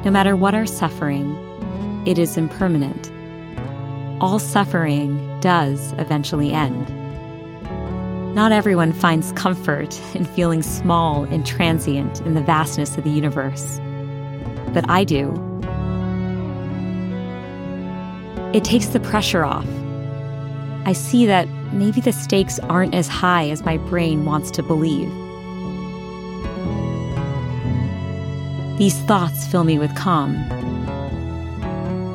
No 0.04 0.10
matter 0.10 0.36
what 0.36 0.54
our 0.54 0.66
suffering, 0.66 1.34
it 2.06 2.18
is 2.18 2.36
impermanent. 2.36 3.10
All 4.20 4.38
suffering 4.38 5.40
does 5.40 5.94
eventually 5.94 6.52
end. 6.52 6.94
Not 8.34 8.52
everyone 8.52 8.92
finds 8.92 9.32
comfort 9.32 9.98
in 10.14 10.26
feeling 10.26 10.62
small 10.62 11.24
and 11.24 11.46
transient 11.46 12.20
in 12.20 12.34
the 12.34 12.42
vastness 12.42 12.98
of 12.98 13.04
the 13.04 13.10
universe. 13.10 13.80
But 14.74 14.84
I 14.90 15.04
do 15.04 15.32
it 18.52 18.62
takes 18.62 18.88
the 18.88 19.00
pressure 19.00 19.42
off. 19.42 19.66
I 20.84 20.92
see 20.92 21.24
that 21.24 21.48
maybe 21.72 22.02
the 22.02 22.12
stakes 22.12 22.58
aren't 22.58 22.94
as 22.94 23.08
high 23.08 23.48
as 23.48 23.64
my 23.64 23.78
brain 23.78 24.26
wants 24.26 24.50
to 24.50 24.62
believe. 24.62 25.25
These 28.78 28.98
thoughts 29.04 29.46
fill 29.46 29.64
me 29.64 29.78
with 29.78 29.96
calm. 29.96 30.34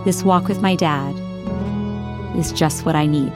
This 0.06 0.22
walk 0.22 0.48
with 0.48 0.62
my 0.62 0.76
dad 0.76 1.16
is 2.38 2.52
just 2.52 2.86
what 2.86 2.96
I 2.96 3.08
need. 3.08 3.34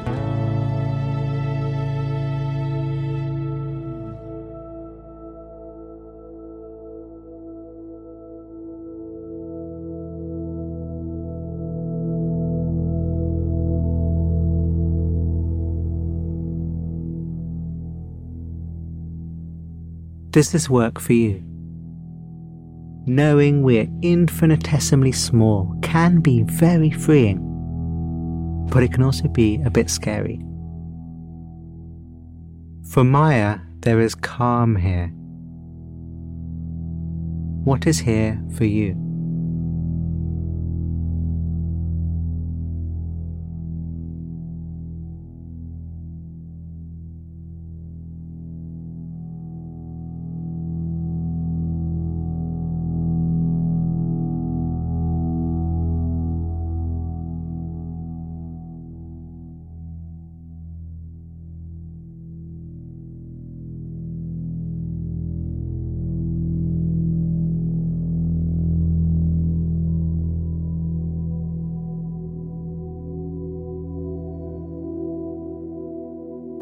Does 20.30 20.52
this 20.52 20.70
work 20.70 21.00
for 21.00 21.14
you? 21.14 21.55
Knowing 23.08 23.62
we're 23.62 23.88
infinitesimally 24.02 25.12
small 25.12 25.78
can 25.84 26.22
be 26.22 26.42
very 26.44 26.90
freeing, 26.90 27.38
but 28.72 28.82
it 28.82 28.92
can 28.92 29.04
also 29.04 29.28
be 29.28 29.62
a 29.64 29.70
bit 29.70 29.90
scary. 29.92 30.40
For 32.90 33.04
Maya, 33.04 33.60
there 33.82 34.02
is 34.02 34.16
calm 34.16 34.76
here. 34.76 35.12
What 37.64 37.86
is 37.86 38.00
here 38.00 38.42
for 38.56 38.66
you? 38.66 39.05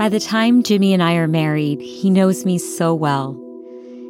By 0.03 0.09
the 0.09 0.19
time 0.19 0.63
Jimmy 0.63 0.93
and 0.93 1.01
I 1.01 1.13
are 1.13 1.29
married, 1.29 1.79
he 1.79 2.09
knows 2.09 2.43
me 2.43 2.57
so 2.57 2.93
well. 2.93 3.39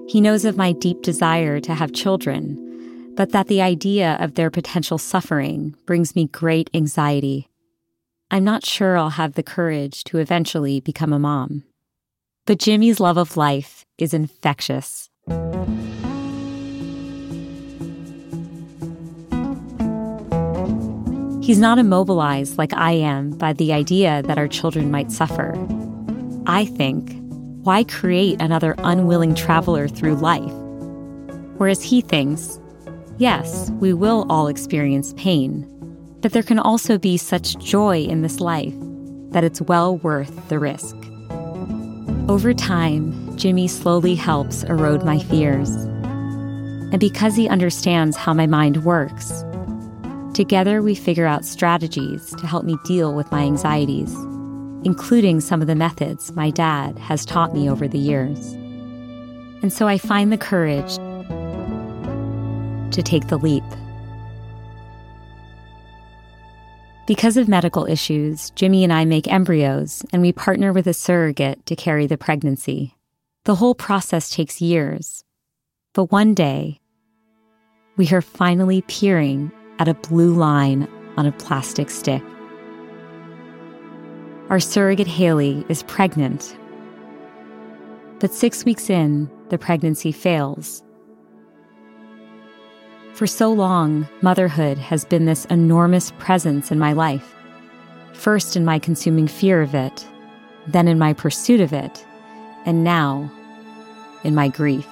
He 0.08 0.22
knows 0.22 0.44
of 0.44 0.58
my 0.58 0.72
deep 0.72 1.04
desire 1.04 1.60
to 1.60 1.76
have 1.76 1.94
children, 1.94 3.14
but 3.16 3.30
that 3.30 3.48
the 3.48 3.62
idea 3.62 4.18
of 4.20 4.34
their 4.34 4.50
potential 4.50 4.98
suffering 4.98 5.76
brings 5.86 6.16
me 6.16 6.26
great 6.26 6.72
anxiety. 6.74 7.48
I'm 8.32 8.44
not 8.44 8.66
sure 8.66 8.98
I'll 8.98 9.12
have 9.12 9.34
the 9.36 9.44
courage 9.44 10.04
to 10.06 10.18
eventually 10.18 10.80
become 10.80 11.14
a 11.14 11.20
mom. 11.20 11.64
But 12.48 12.58
Jimmy's 12.58 13.00
love 13.00 13.18
of 13.18 13.38
life 13.38 13.86
is 14.00 14.16
infectious. 14.16 15.12
He's 21.44 21.60
not 21.60 21.78
immobilized 21.78 22.58
like 22.58 22.74
I 22.74 22.94
am 22.94 23.30
by 23.30 23.54
the 23.54 23.74
idea 23.74 24.24
that 24.24 24.40
our 24.40 24.48
children 24.48 24.90
might 24.90 25.12
suffer. 25.12 25.54
I 26.46 26.66
think, 26.66 27.16
why 27.64 27.84
create 27.84 28.42
another 28.42 28.76
unwilling 28.80 29.36
traveler 29.36 29.88
through 29.88 30.16
life? 30.16 30.52
Whereas 31.58 31.82
he 31.82 32.02
thinks, 32.02 32.60
yes, 33.18 33.72
we 33.80 33.94
will 33.94 34.26
all 34.30 34.48
experience 34.48 35.14
pain, 35.18 35.68
but 36.22 36.34
there 36.34 36.44
can 36.44 36.60
also 36.60 36.98
be 36.98 37.18
such 37.18 37.58
joy 37.60 38.04
in 38.04 38.22
this 38.22 38.40
life 38.40 38.74
that 39.32 39.44
it's 39.44 39.62
well 39.62 39.98
worth 39.98 40.50
the 40.50 40.60
risk. 40.60 40.96
Over 42.30 42.54
time, 42.54 43.38
Jimmy 43.38 43.68
slowly 43.68 44.16
helps 44.16 44.64
erode 44.64 45.04
my 45.04 45.20
fears. 45.20 45.70
And 45.70 47.00
because 47.00 47.36
he 47.36 47.50
understands 47.50 48.16
how 48.16 48.34
my 48.34 48.46
mind 48.46 48.84
works, 48.86 49.44
Together, 50.34 50.82
we 50.82 50.96
figure 50.96 51.28
out 51.28 51.46
strategies 51.46 52.32
to 52.38 52.48
help 52.48 52.66
me 52.66 52.76
deal 52.84 53.14
with 53.14 53.32
my 53.32 53.44
anxieties, 53.44 54.16
including 54.86 55.40
some 55.40 55.62
of 55.62 55.68
the 55.68 55.76
methods 55.76 56.32
my 56.34 56.50
dad 56.50 56.98
has 57.00 57.26
taught 57.26 57.54
me 57.54 57.70
over 57.70 57.88
the 57.88 57.98
years. 57.98 58.54
And 59.62 59.72
so 59.72 59.88
I 59.88 59.98
find 59.98 60.32
the 60.32 60.38
courage 60.38 60.96
to 62.94 63.02
take 63.02 63.28
the 63.28 63.38
leap. 63.38 63.64
Because 67.06 67.36
of 67.36 67.48
medical 67.50 67.86
issues, 67.86 68.52
Jimmy 68.52 68.84
and 68.84 68.94
I 68.94 69.04
make 69.04 69.28
embryos 69.28 70.04
and 70.14 70.22
we 70.22 70.32
partner 70.32 70.72
with 70.72 70.88
a 70.88 70.94
surrogate 70.94 71.66
to 71.66 71.76
carry 71.76 72.08
the 72.08 72.18
pregnancy. 72.18 72.96
The 73.46 73.56
whole 73.56 73.76
process 73.76 74.30
takes 74.30 74.62
years. 74.62 75.26
But 75.94 76.12
one 76.12 76.34
day, 76.34 76.80
we 77.98 78.10
are 78.14 78.22
finally 78.22 78.84
peering 78.84 79.52
at 79.80 79.88
a 79.88 79.94
blue 79.94 80.34
line 80.34 80.88
on 81.18 81.26
a 81.26 81.32
plastic 81.34 81.90
stick. 81.90 82.24
Our 84.54 84.60
surrogate 84.60 85.08
Haley 85.08 85.66
is 85.68 85.82
pregnant. 85.82 86.56
But 88.20 88.32
six 88.32 88.64
weeks 88.64 88.88
in, 88.88 89.28
the 89.50 89.58
pregnancy 89.58 90.12
fails. 90.12 90.84
For 93.16 93.26
so 93.26 93.52
long, 93.52 94.08
motherhood 94.22 94.78
has 94.78 95.06
been 95.06 95.26
this 95.26 95.46
enormous 95.46 96.12
presence 96.20 96.72
in 96.72 96.78
my 96.78 96.94
life. 96.94 97.34
First 98.14 98.56
in 98.56 98.64
my 98.64 98.78
consuming 98.78 99.26
fear 99.26 99.60
of 99.64 99.74
it, 99.74 100.08
then 100.68 100.88
in 100.88 101.00
my 101.00 101.14
pursuit 101.14 101.60
of 101.60 101.74
it, 101.74 102.06
and 102.64 102.84
now 102.84 103.32
in 104.24 104.36
my 104.36 104.50
grief. 104.50 104.88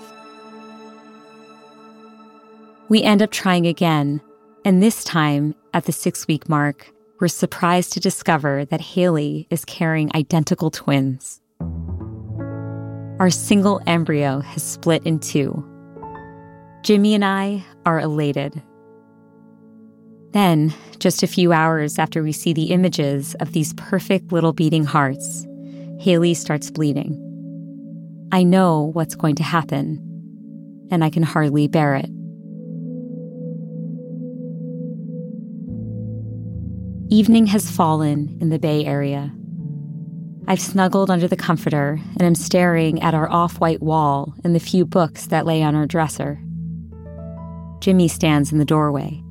We 2.89 3.04
end 3.04 3.21
up 3.21 3.30
trying 3.30 3.67
again 3.67 4.21
and 4.65 4.82
this 4.82 5.04
time, 5.04 5.54
at 5.76 5.86
the 5.86 5.91
six 5.91 6.28
week 6.28 6.50
mark, 6.50 6.91
we're 7.22 7.28
surprised 7.28 7.94
to 7.94 8.00
discover 8.00 8.66
that 8.66 8.82
Haley 8.82 9.48
is 9.52 9.64
carrying 9.64 10.10
identical 10.16 10.72
twins. 10.72 11.40
Our 13.20 13.30
single 13.30 13.80
embryo 13.86 14.40
has 14.40 14.64
split 14.64 15.04
in 15.06 15.20
two. 15.20 15.64
Jimmy 16.82 17.14
and 17.14 17.24
I 17.24 17.64
are 17.86 18.00
elated. 18.00 18.60
Then, 20.32 20.74
just 20.98 21.22
a 21.22 21.28
few 21.28 21.54
hours 21.54 22.00
after 22.00 22.24
we 22.24 22.32
see 22.32 22.54
the 22.54 22.72
images 22.72 23.36
of 23.36 23.52
these 23.52 23.76
perfect 23.76 24.32
little 24.32 24.54
beating 24.54 24.84
hearts, 24.84 25.46
Haley 26.00 26.34
starts 26.34 26.72
bleeding. 26.72 27.20
I 28.32 28.42
know 28.42 28.90
what's 28.94 29.14
going 29.14 29.36
to 29.36 29.44
happen, 29.44 30.00
and 30.90 31.04
I 31.04 31.12
can 31.12 31.22
hardly 31.22 31.68
bear 31.68 31.94
it. 31.94 32.10
Evening 37.13 37.47
has 37.47 37.69
fallen 37.69 38.38
in 38.39 38.47
the 38.52 38.58
Bay 38.58 38.86
Area. 38.86 39.34
I've 40.47 40.62
snuggled 40.62 41.12
under 41.12 41.28
the 41.28 41.36
comforter 41.36 42.00
and 42.13 42.21
am 42.21 42.36
staring 42.36 43.02
at 43.02 43.13
our 43.13 43.30
off 43.30 43.60
white 43.60 43.82
wall 43.82 44.34
and 44.45 44.56
the 44.56 44.62
few 44.62 44.86
books 44.86 45.26
that 45.26 45.45
lay 45.45 45.62
on 45.62 45.76
our 45.76 45.86
dresser. 45.86 46.41
Jimmy 47.82 48.08
stands 48.08 48.54
in 48.54 48.60
the 48.60 48.65
doorway. 48.65 49.21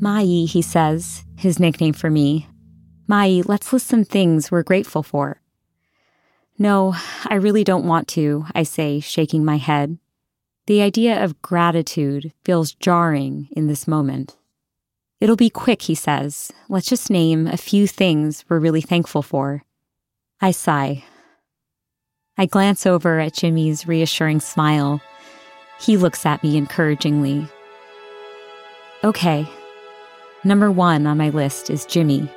Mai, 0.00 0.22
he 0.22 0.62
says, 0.62 1.24
his 1.36 1.58
nickname 1.58 1.94
for 1.94 2.10
me. 2.10 2.46
Mai, 3.08 3.42
let's 3.44 3.72
list 3.72 3.88
some 3.88 4.04
things 4.04 4.52
we're 4.52 4.62
grateful 4.62 5.02
for. 5.02 5.40
No, 6.60 6.94
I 7.26 7.34
really 7.34 7.64
don't 7.64 7.88
want 7.88 8.06
to, 8.10 8.46
I 8.54 8.62
say, 8.62 9.00
shaking 9.00 9.44
my 9.44 9.56
head. 9.56 9.98
The 10.66 10.80
idea 10.80 11.24
of 11.24 11.42
gratitude 11.42 12.32
feels 12.44 12.72
jarring 12.72 13.48
in 13.50 13.66
this 13.66 13.88
moment. 13.88 14.36
It'll 15.24 15.36
be 15.36 15.48
quick, 15.48 15.80
he 15.80 15.94
says. 15.94 16.52
Let's 16.68 16.86
just 16.86 17.08
name 17.08 17.46
a 17.46 17.56
few 17.56 17.86
things 17.86 18.44
we're 18.46 18.58
really 18.58 18.82
thankful 18.82 19.22
for. 19.22 19.62
I 20.42 20.50
sigh. 20.50 21.02
I 22.36 22.44
glance 22.44 22.84
over 22.84 23.20
at 23.20 23.32
Jimmy's 23.32 23.88
reassuring 23.88 24.40
smile. 24.40 25.00
He 25.80 25.96
looks 25.96 26.26
at 26.26 26.42
me 26.42 26.58
encouragingly. 26.58 27.48
Okay, 29.02 29.48
number 30.44 30.70
one 30.70 31.06
on 31.06 31.16
my 31.16 31.30
list 31.30 31.70
is 31.70 31.86
Jimmy. 31.86 32.28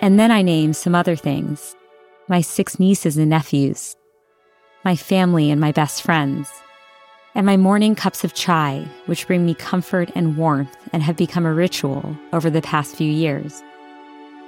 And 0.00 0.20
then 0.20 0.30
I 0.30 0.42
name 0.42 0.74
some 0.74 0.94
other 0.94 1.16
things 1.16 1.74
my 2.28 2.42
six 2.42 2.78
nieces 2.78 3.18
and 3.18 3.30
nephews, 3.30 3.96
my 4.84 4.94
family 4.94 5.50
and 5.50 5.60
my 5.60 5.72
best 5.72 6.02
friends 6.02 6.48
and 7.38 7.46
my 7.46 7.56
morning 7.56 7.94
cups 7.94 8.24
of 8.24 8.34
chai, 8.34 8.84
which 9.06 9.28
bring 9.28 9.46
me 9.46 9.54
comfort 9.54 10.10
and 10.16 10.36
warmth 10.36 10.76
and 10.92 11.04
have 11.04 11.16
become 11.16 11.46
a 11.46 11.54
ritual 11.54 12.16
over 12.32 12.50
the 12.50 12.60
past 12.60 12.96
few 12.96 13.08
years. 13.08 13.62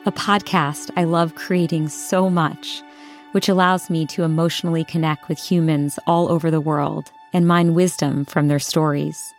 A 0.07 0.11
podcast 0.13 0.91
I 0.97 1.05
love 1.05 1.37
creating 1.37 1.89
so 1.89 2.29
much, 2.29 2.83
which 3.31 3.49
allows 3.49 3.91
me 3.91 4.07
to 4.07 4.25
emotionally 4.25 4.83
connect 4.83 5.29
with 5.29 5.39
humans 5.39 6.01
all 6.09 6.33
over 6.33 6.51
the 6.51 6.61
world 6.61 7.13
and 7.33 7.47
mine 7.47 7.75
wisdom 7.75 8.25
from 8.25 8.49
their 8.49 8.59
stories. 8.59 9.33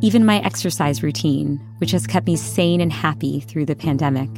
Even 0.00 0.26
my 0.26 0.40
exercise 0.40 1.04
routine, 1.04 1.60
which 1.78 1.92
has 1.92 2.08
kept 2.08 2.26
me 2.26 2.34
sane 2.34 2.80
and 2.80 2.92
happy 2.92 3.38
through 3.38 3.66
the 3.66 3.76
pandemic. 3.76 4.30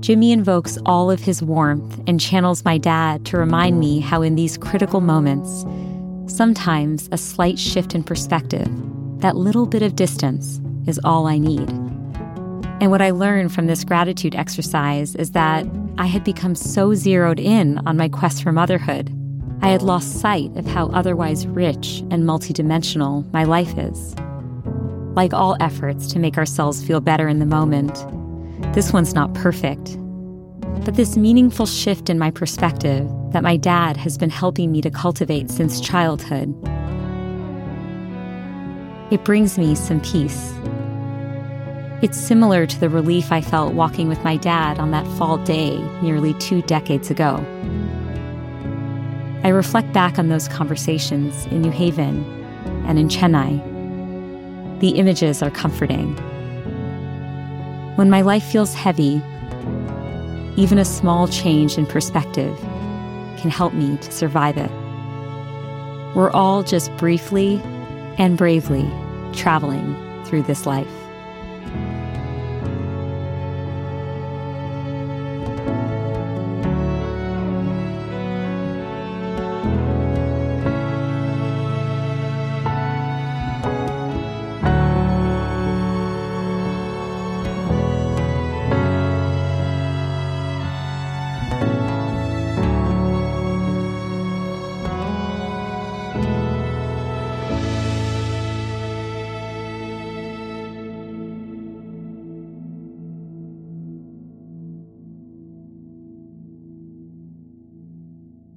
Jimmy 0.00 0.30
invokes 0.30 0.76
all 0.84 1.10
of 1.10 1.20
his 1.20 1.42
warmth 1.42 2.02
and 2.06 2.20
channels 2.20 2.66
my 2.66 2.76
dad 2.76 3.24
to 3.24 3.38
remind 3.38 3.80
me 3.80 3.98
how, 3.98 4.20
in 4.20 4.34
these 4.34 4.58
critical 4.58 5.00
moments, 5.00 5.64
Sometimes 6.28 7.08
a 7.10 7.16
slight 7.16 7.58
shift 7.58 7.94
in 7.94 8.04
perspective, 8.04 8.68
that 9.20 9.34
little 9.34 9.66
bit 9.66 9.82
of 9.82 9.96
distance, 9.96 10.60
is 10.86 11.00
all 11.02 11.26
I 11.26 11.38
need. 11.38 11.68
And 12.80 12.90
what 12.90 13.00
I 13.00 13.10
learned 13.10 13.52
from 13.52 13.66
this 13.66 13.82
gratitude 13.82 14.34
exercise 14.34 15.14
is 15.14 15.32
that 15.32 15.66
I 15.96 16.04
had 16.04 16.24
become 16.24 16.54
so 16.54 16.94
zeroed 16.94 17.40
in 17.40 17.78
on 17.86 17.96
my 17.96 18.10
quest 18.10 18.42
for 18.42 18.52
motherhood, 18.52 19.10
I 19.62 19.68
had 19.68 19.82
lost 19.82 20.20
sight 20.20 20.54
of 20.56 20.66
how 20.66 20.88
otherwise 20.88 21.46
rich 21.46 22.04
and 22.10 22.24
multidimensional 22.24 23.30
my 23.32 23.44
life 23.44 23.76
is. 23.78 24.14
Like 25.16 25.32
all 25.32 25.56
efforts 25.60 26.06
to 26.12 26.18
make 26.18 26.36
ourselves 26.36 26.86
feel 26.86 27.00
better 27.00 27.26
in 27.26 27.38
the 27.38 27.46
moment, 27.46 27.94
this 28.74 28.92
one's 28.92 29.14
not 29.14 29.32
perfect, 29.34 29.98
but 30.84 30.94
this 30.94 31.16
meaningful 31.16 31.66
shift 31.66 32.08
in 32.08 32.18
my 32.18 32.30
perspective 32.30 33.08
that 33.32 33.42
my 33.42 33.56
dad 33.56 33.96
has 33.96 34.16
been 34.16 34.30
helping 34.30 34.72
me 34.72 34.80
to 34.80 34.90
cultivate 34.90 35.50
since 35.50 35.80
childhood, 35.80 36.54
it 39.10 39.24
brings 39.24 39.58
me 39.58 39.74
some 39.74 40.00
peace. 40.00 40.52
It's 42.00 42.16
similar 42.16 42.66
to 42.66 42.78
the 42.78 42.88
relief 42.88 43.32
I 43.32 43.40
felt 43.40 43.74
walking 43.74 44.08
with 44.08 44.22
my 44.22 44.36
dad 44.36 44.78
on 44.78 44.90
that 44.92 45.06
fall 45.18 45.38
day 45.38 45.78
nearly 46.02 46.34
two 46.34 46.62
decades 46.62 47.10
ago. 47.10 47.36
I 49.42 49.48
reflect 49.48 49.92
back 49.92 50.18
on 50.18 50.28
those 50.28 50.48
conversations 50.48 51.46
in 51.46 51.62
New 51.62 51.70
Haven 51.70 52.24
and 52.86 52.98
in 52.98 53.08
Chennai. 53.08 53.60
The 54.80 54.90
images 54.90 55.42
are 55.42 55.50
comforting. 55.50 56.14
When 57.96 58.10
my 58.10 58.20
life 58.20 58.44
feels 58.44 58.74
heavy, 58.74 59.22
even 60.58 60.76
a 60.76 60.84
small 60.84 61.28
change 61.28 61.78
in 61.78 61.86
perspective 61.86 62.58
can 63.38 63.48
help 63.48 63.72
me 63.72 63.96
to 63.98 64.10
survive 64.10 64.56
it. 64.56 64.70
We're 66.16 66.32
all 66.32 66.64
just 66.64 66.94
briefly 66.96 67.62
and 68.18 68.36
bravely 68.36 68.90
traveling 69.32 69.94
through 70.24 70.42
this 70.42 70.66
life. 70.66 70.97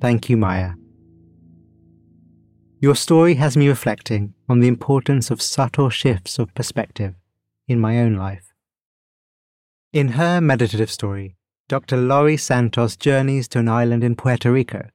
Thank 0.01 0.29
you, 0.29 0.35
Maya. 0.35 0.71
Your 2.79 2.95
story 2.95 3.35
has 3.35 3.55
me 3.55 3.67
reflecting 3.67 4.33
on 4.49 4.59
the 4.59 4.67
importance 4.67 5.29
of 5.29 5.43
subtle 5.43 5.91
shifts 5.91 6.39
of 6.39 6.55
perspective 6.55 7.13
in 7.67 7.79
my 7.79 7.99
own 7.99 8.15
life. 8.15 8.51
In 9.93 10.09
her 10.13 10.41
meditative 10.41 10.89
story, 10.89 11.35
Dr. 11.69 11.97
Laurie 11.97 12.37
Santos 12.37 12.95
journeys 12.95 13.47
to 13.49 13.59
an 13.59 13.69
island 13.69 14.03
in 14.03 14.15
Puerto 14.15 14.51
Rico, 14.51 14.89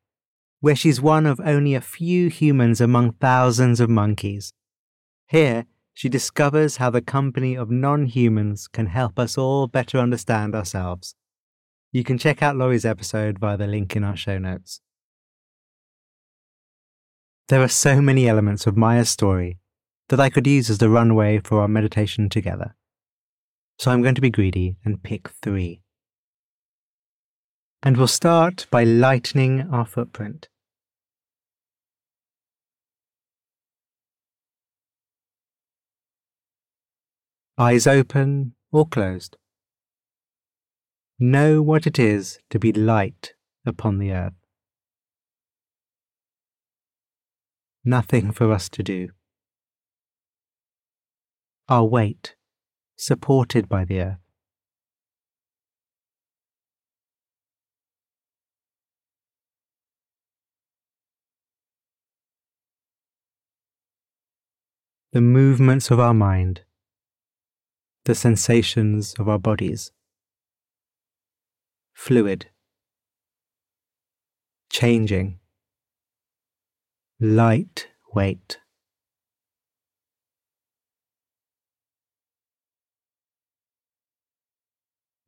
where 0.58 0.74
she's 0.74 1.00
one 1.00 1.24
of 1.24 1.38
only 1.44 1.74
a 1.74 1.80
few 1.80 2.28
humans 2.28 2.80
among 2.80 3.12
thousands 3.12 3.78
of 3.78 3.88
monkeys. 3.88 4.52
Here, 5.28 5.66
she 5.94 6.08
discovers 6.08 6.78
how 6.78 6.90
the 6.90 7.00
company 7.00 7.56
of 7.56 7.70
non 7.70 8.06
humans 8.06 8.66
can 8.66 8.86
help 8.86 9.20
us 9.20 9.38
all 9.38 9.68
better 9.68 9.98
understand 9.98 10.56
ourselves. 10.56 11.14
You 11.92 12.02
can 12.02 12.18
check 12.18 12.42
out 12.42 12.56
Laurie's 12.56 12.84
episode 12.84 13.38
via 13.38 13.56
the 13.56 13.68
link 13.68 13.94
in 13.94 14.02
our 14.02 14.16
show 14.16 14.38
notes. 14.38 14.80
There 17.48 17.62
are 17.62 17.68
so 17.68 18.00
many 18.02 18.28
elements 18.28 18.66
of 18.66 18.76
Maya's 18.76 19.08
story 19.08 19.58
that 20.08 20.18
I 20.18 20.30
could 20.30 20.48
use 20.48 20.68
as 20.68 20.78
the 20.78 20.88
runway 20.88 21.38
for 21.38 21.60
our 21.60 21.68
meditation 21.68 22.28
together. 22.28 22.74
So 23.78 23.92
I'm 23.92 24.02
going 24.02 24.16
to 24.16 24.20
be 24.20 24.30
greedy 24.30 24.78
and 24.84 25.02
pick 25.02 25.28
three. 25.28 25.82
And 27.84 27.96
we'll 27.96 28.08
start 28.08 28.66
by 28.70 28.82
lightening 28.82 29.68
our 29.70 29.86
footprint. 29.86 30.48
Eyes 37.56 37.86
open 37.86 38.54
or 38.72 38.88
closed. 38.88 39.36
Know 41.20 41.62
what 41.62 41.86
it 41.86 41.98
is 41.98 42.40
to 42.50 42.58
be 42.58 42.72
light 42.72 43.34
upon 43.64 43.98
the 43.98 44.12
earth. 44.12 44.45
Nothing 47.86 48.32
for 48.32 48.52
us 48.52 48.68
to 48.70 48.82
do. 48.82 49.10
Our 51.68 51.84
weight, 51.84 52.34
supported 52.96 53.68
by 53.68 53.84
the 53.84 54.00
earth. 54.00 54.18
The 65.12 65.20
movements 65.20 65.90
of 65.90 65.98
our 65.98 66.12
mind, 66.12 66.62
the 68.04 68.14
sensations 68.14 69.14
of 69.18 69.28
our 69.28 69.38
bodies. 69.38 69.92
Fluid, 71.94 72.50
changing 74.68 75.38
light 77.20 77.88
weight. 78.14 78.58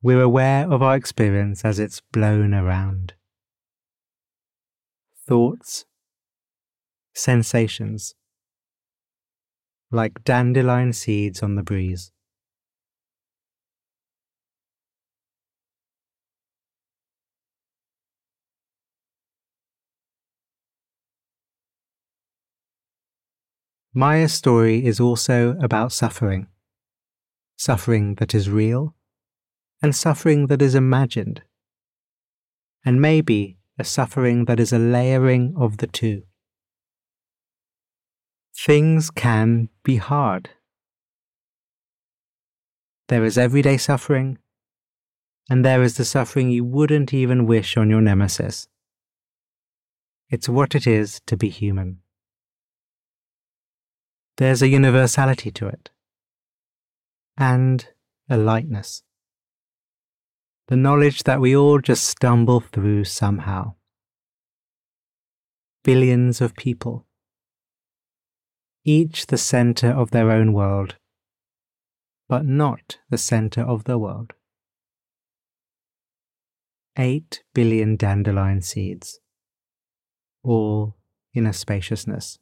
We're 0.03 0.21
aware 0.21 0.71
of 0.71 0.83
our 0.83 0.95
experience 0.95 1.65
as 1.65 1.79
it's 1.79 2.03
blown 2.13 2.53
around. 2.53 3.15
Thoughts, 5.27 5.87
sensations, 7.15 8.15
like 9.91 10.23
dandelion 10.25 10.93
seeds 10.93 11.43
on 11.43 11.55
the 11.55 11.63
breeze. 11.63 12.13
Maya's 23.95 24.35
story 24.35 24.85
is 24.85 25.01
also 25.01 25.57
about 25.61 25.93
suffering. 25.93 26.47
Suffering 27.57 28.15
that 28.17 28.35
is 28.35 28.51
real 28.51 28.95
and 29.83 29.95
suffering 29.95 30.47
that 30.49 30.63
is 30.63 30.75
imagined. 30.75 31.43
And 32.85 33.01
maybe 33.01 33.59
a 33.79 33.85
suffering 33.85 34.47
that 34.47 34.59
is 34.61 34.73
a 34.73 34.79
layering 34.79 35.55
of 35.57 35.79
the 35.79 35.87
two. 35.87 36.23
Things 38.57 39.11
can 39.11 39.69
be 39.85 39.97
hard. 39.97 40.51
There 43.09 43.25
is 43.25 43.39
everyday 43.39 43.77
suffering, 43.77 44.39
and 45.49 45.65
there 45.65 45.83
is 45.83 45.97
the 45.97 46.05
suffering 46.05 46.51
you 46.51 46.65
wouldn't 46.65 47.15
even 47.15 47.47
wish 47.47 47.77
on 47.77 47.89
your 47.89 48.01
nemesis. 48.01 48.69
It's 50.29 50.49
what 50.49 50.75
it 50.75 50.87
is 50.87 51.21
to 51.27 51.37
be 51.37 51.49
human. 51.49 52.01
There's 54.39 54.63
a 54.63 54.69
universality 54.69 55.51
to 55.51 55.67
it, 55.67 55.91
and 57.37 57.85
a 58.31 58.37
lightness. 58.37 59.03
The 60.69 60.77
knowledge 60.77 61.25
that 61.25 61.41
we 61.41 61.57
all 61.57 61.81
just 61.81 62.05
stumble 62.05 62.61
through 62.61 63.05
somehow. 63.05 63.75
Billions 65.83 66.41
of 66.41 66.55
people, 66.55 67.05
each 68.85 69.27
the 69.27 69.39
center 69.39 69.89
of 69.89 70.13
their 70.13 70.31
own 70.31 70.53
world, 70.53 70.95
but 72.29 72.45
not 72.45 72.99
the 73.11 73.19
center 73.19 73.63
of 73.63 73.85
the 73.85 73.99
world. 73.99 74.35
Eight 76.97 77.43
billion 77.55 77.97
dandelion 77.97 78.63
seeds, 78.63 79.19
all 80.45 80.97
in 81.35 81.45
a 81.45 81.53
spaciousness. 81.53 82.39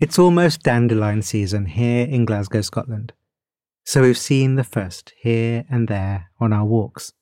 It's 0.00 0.18
almost 0.18 0.62
dandelion 0.62 1.20
season 1.20 1.66
here 1.66 2.06
in 2.06 2.24
Glasgow, 2.24 2.62
Scotland, 2.62 3.12
so 3.84 4.00
we've 4.00 4.16
seen 4.16 4.54
the 4.54 4.64
first 4.64 5.12
here 5.20 5.66
and 5.68 5.88
there 5.88 6.30
on 6.40 6.54
our 6.54 6.64
walks. 6.64 7.12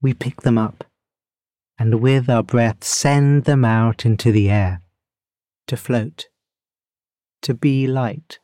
We 0.00 0.14
pick 0.14 0.40
them 0.40 0.58
up 0.58 0.82
and 1.78 2.00
with 2.00 2.28
our 2.28 2.42
breath 2.42 2.82
send 2.82 3.44
them 3.44 3.64
out 3.64 4.04
into 4.04 4.32
the 4.32 4.50
air 4.50 4.82
to 5.68 5.76
float, 5.76 6.26
to 7.42 7.54
be 7.54 7.86
light. 7.86 8.40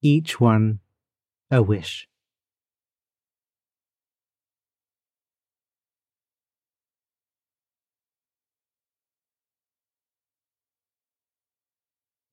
Each 0.00 0.38
one 0.38 0.78
a 1.50 1.60
wish. 1.60 2.06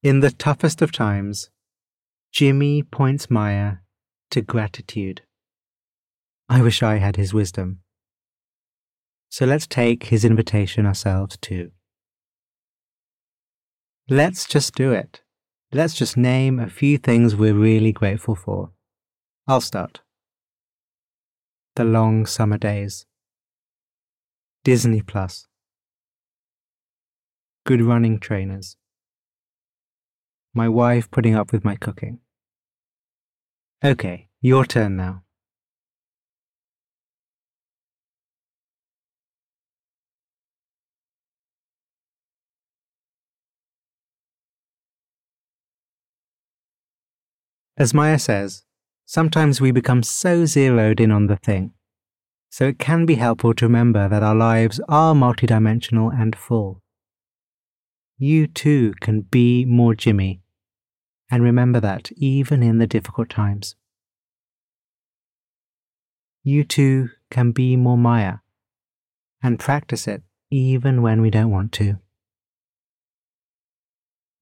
In 0.03 0.19
the 0.19 0.31
toughest 0.31 0.81
of 0.81 0.91
times, 0.91 1.49
Jimmy 2.33 2.83
points 2.83 3.29
Maya 3.29 3.75
to 4.31 4.41
gratitude. 4.41 5.21
I 6.49 6.61
wish 6.61 6.83
I 6.83 6.97
had 6.97 7.15
his 7.15 7.33
wisdom. 7.33 7.79
So 9.29 9.45
let's 9.45 9.65
take 9.65 10.07
his 10.07 10.25
invitation 10.25 10.85
ourselves 10.85 11.37
too. 11.37 11.71
Let's 14.09 14.45
just 14.45 14.75
do 14.75 14.91
it. 14.91 15.21
Let's 15.71 15.93
just 15.93 16.17
name 16.17 16.59
a 16.59 16.69
few 16.69 16.97
things 16.97 17.33
we're 17.33 17.53
really 17.53 17.93
grateful 17.93 18.35
for. 18.35 18.71
I'll 19.47 19.61
start. 19.61 20.01
The 21.77 21.85
long 21.85 22.25
summer 22.25 22.57
days. 22.57 23.05
Disney 24.65 25.01
Plus. 25.01 25.47
Good 27.65 27.81
running 27.81 28.19
trainers 28.19 28.75
my 30.53 30.69
wife 30.69 31.09
putting 31.09 31.33
up 31.33 31.51
with 31.51 31.65
my 31.65 31.75
cooking. 31.75 32.19
Okay, 33.83 34.29
your 34.39 34.65
turn 34.65 34.95
now. 34.95 35.23
As 47.75 47.91
Maya 47.91 48.19
says, 48.19 48.63
sometimes 49.05 49.59
we 49.59 49.71
become 49.71 50.03
so 50.03 50.45
zeroed 50.45 50.99
in 50.99 51.11
on 51.11 51.25
the 51.25 51.37
thing. 51.37 51.73
So 52.51 52.65
it 52.65 52.77
can 52.77 53.07
be 53.07 53.15
helpful 53.15 53.55
to 53.55 53.65
remember 53.65 54.07
that 54.07 54.21
our 54.21 54.35
lives 54.35 54.79
are 54.87 55.15
multidimensional 55.15 56.13
and 56.13 56.35
full. 56.35 56.83
You 58.19 58.45
too 58.45 58.93
can 59.01 59.21
be 59.21 59.65
more 59.65 59.95
Jimmy 59.95 60.42
and 61.33 61.41
remember 61.41 61.79
that 61.79 62.11
even 62.15 62.61
in 62.61 62.77
the 62.77 62.85
difficult 62.85 63.27
times. 63.27 63.75
You 66.43 66.63
too 66.63 67.09
can 67.31 67.51
be 67.51 67.75
more 67.75 67.97
Maya 67.97 68.35
and 69.41 69.57
practice 69.57 70.07
it 70.07 70.21
even 70.51 71.01
when 71.01 71.23
we 71.23 71.31
don't 71.31 71.49
want 71.49 71.71
to. 71.71 71.97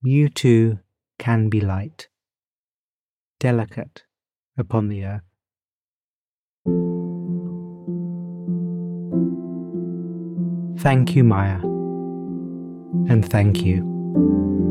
you 0.04 0.28
too 0.28 0.80
can 1.18 1.48
be 1.48 1.62
light, 1.62 2.10
delicate 3.40 4.04
upon 4.58 4.90
the 4.90 5.06
earth. 5.06 5.22
Thank 10.84 11.16
you, 11.16 11.24
Maya. 11.24 11.60
And 13.08 13.24
thank 13.24 13.64
you. 13.64 14.71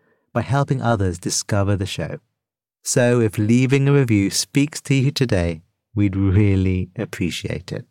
by 0.33 0.41
helping 0.41 0.81
others 0.81 1.19
discover 1.19 1.75
the 1.75 1.85
show. 1.85 2.17
So 2.83 3.19
if 3.19 3.37
leaving 3.37 3.87
a 3.87 3.93
review 3.93 4.29
speaks 4.29 4.81
to 4.81 4.95
you 4.95 5.11
today, 5.11 5.61
we'd 5.93 6.15
really 6.15 6.89
appreciate 6.95 7.71
it. 7.71 7.85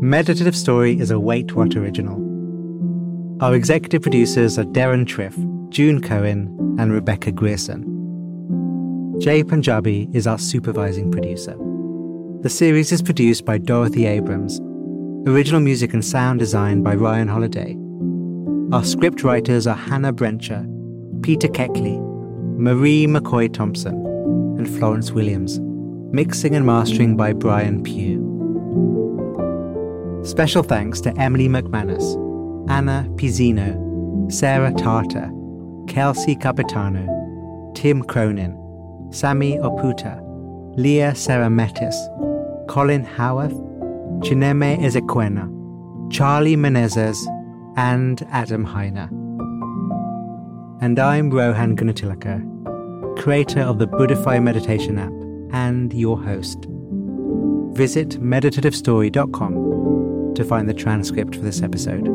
Meditative 0.00 0.56
Story 0.56 0.98
is 0.98 1.10
a 1.10 1.18
Wait 1.18 1.54
What 1.54 1.76
original. 1.76 2.16
Our 3.42 3.54
executive 3.54 4.02
producers 4.02 4.58
are 4.58 4.64
Deron 4.64 5.06
Triff, 5.06 5.36
June 5.70 6.00
Cohen, 6.00 6.76
and 6.78 6.92
Rebecca 6.92 7.32
Grierson. 7.32 7.88
Jay 9.20 9.42
Punjabi 9.42 10.08
is 10.12 10.26
our 10.26 10.38
supervising 10.38 11.10
producer. 11.10 11.56
The 12.42 12.50
series 12.50 12.90
is 12.90 13.02
produced 13.02 13.44
by 13.44 13.58
Dorothy 13.58 14.04
Abrams. 14.04 14.58
Original 15.28 15.60
music 15.60 15.94
and 15.94 16.04
sound 16.04 16.40
design 16.40 16.82
by 16.82 16.96
Ryan 16.96 17.28
Holladay. 17.28 17.78
Our 18.74 18.82
script 18.82 19.22
writers 19.22 19.68
are 19.68 19.76
Hannah 19.76 20.12
Brencher, 20.12 20.66
Peter 21.22 21.46
Keckley, 21.46 22.00
Marie 22.58 23.06
McCoy 23.06 23.52
Thompson, 23.52 23.94
and 24.58 24.68
Florence 24.68 25.12
Williams. 25.12 25.60
Mixing 26.12 26.56
and 26.56 26.66
mastering 26.66 27.16
by 27.16 27.32
Brian 27.32 27.80
Pugh. 27.84 28.18
Special 30.24 30.64
thanks 30.64 31.00
to 31.02 31.16
Emily 31.20 31.46
McManus, 31.46 32.02
Anna 32.68 33.06
Pizzino, 33.10 34.32
Sarah 34.32 34.72
Tartar, 34.72 35.30
Kelsey 35.86 36.34
Capitano, 36.34 37.06
Tim 37.76 38.02
Cronin, 38.02 38.58
Sami 39.12 39.58
Oputa, 39.58 40.18
Leah 40.76 41.12
Sarametis, 41.12 41.94
Colin 42.72 43.04
Howarth, 43.04 43.52
Chineme 44.22 44.80
Ezequena, 44.80 45.46
Charlie 46.10 46.56
Menezes, 46.56 47.18
and 47.76 48.26
Adam 48.30 48.64
Heiner. 48.64 49.10
And 50.80 50.98
I'm 50.98 51.28
Rohan 51.28 51.76
Gunatillake, 51.76 53.18
creator 53.18 53.60
of 53.60 53.78
the 53.78 53.86
Buddhify 53.86 54.42
Meditation 54.42 54.98
app 54.98 55.12
and 55.52 55.92
your 55.92 56.18
host. 56.18 56.66
Visit 57.74 58.18
meditativestory.com 58.22 60.32
to 60.34 60.42
find 60.42 60.66
the 60.66 60.72
transcript 60.72 61.34
for 61.34 61.42
this 61.42 61.60
episode. 61.60 62.11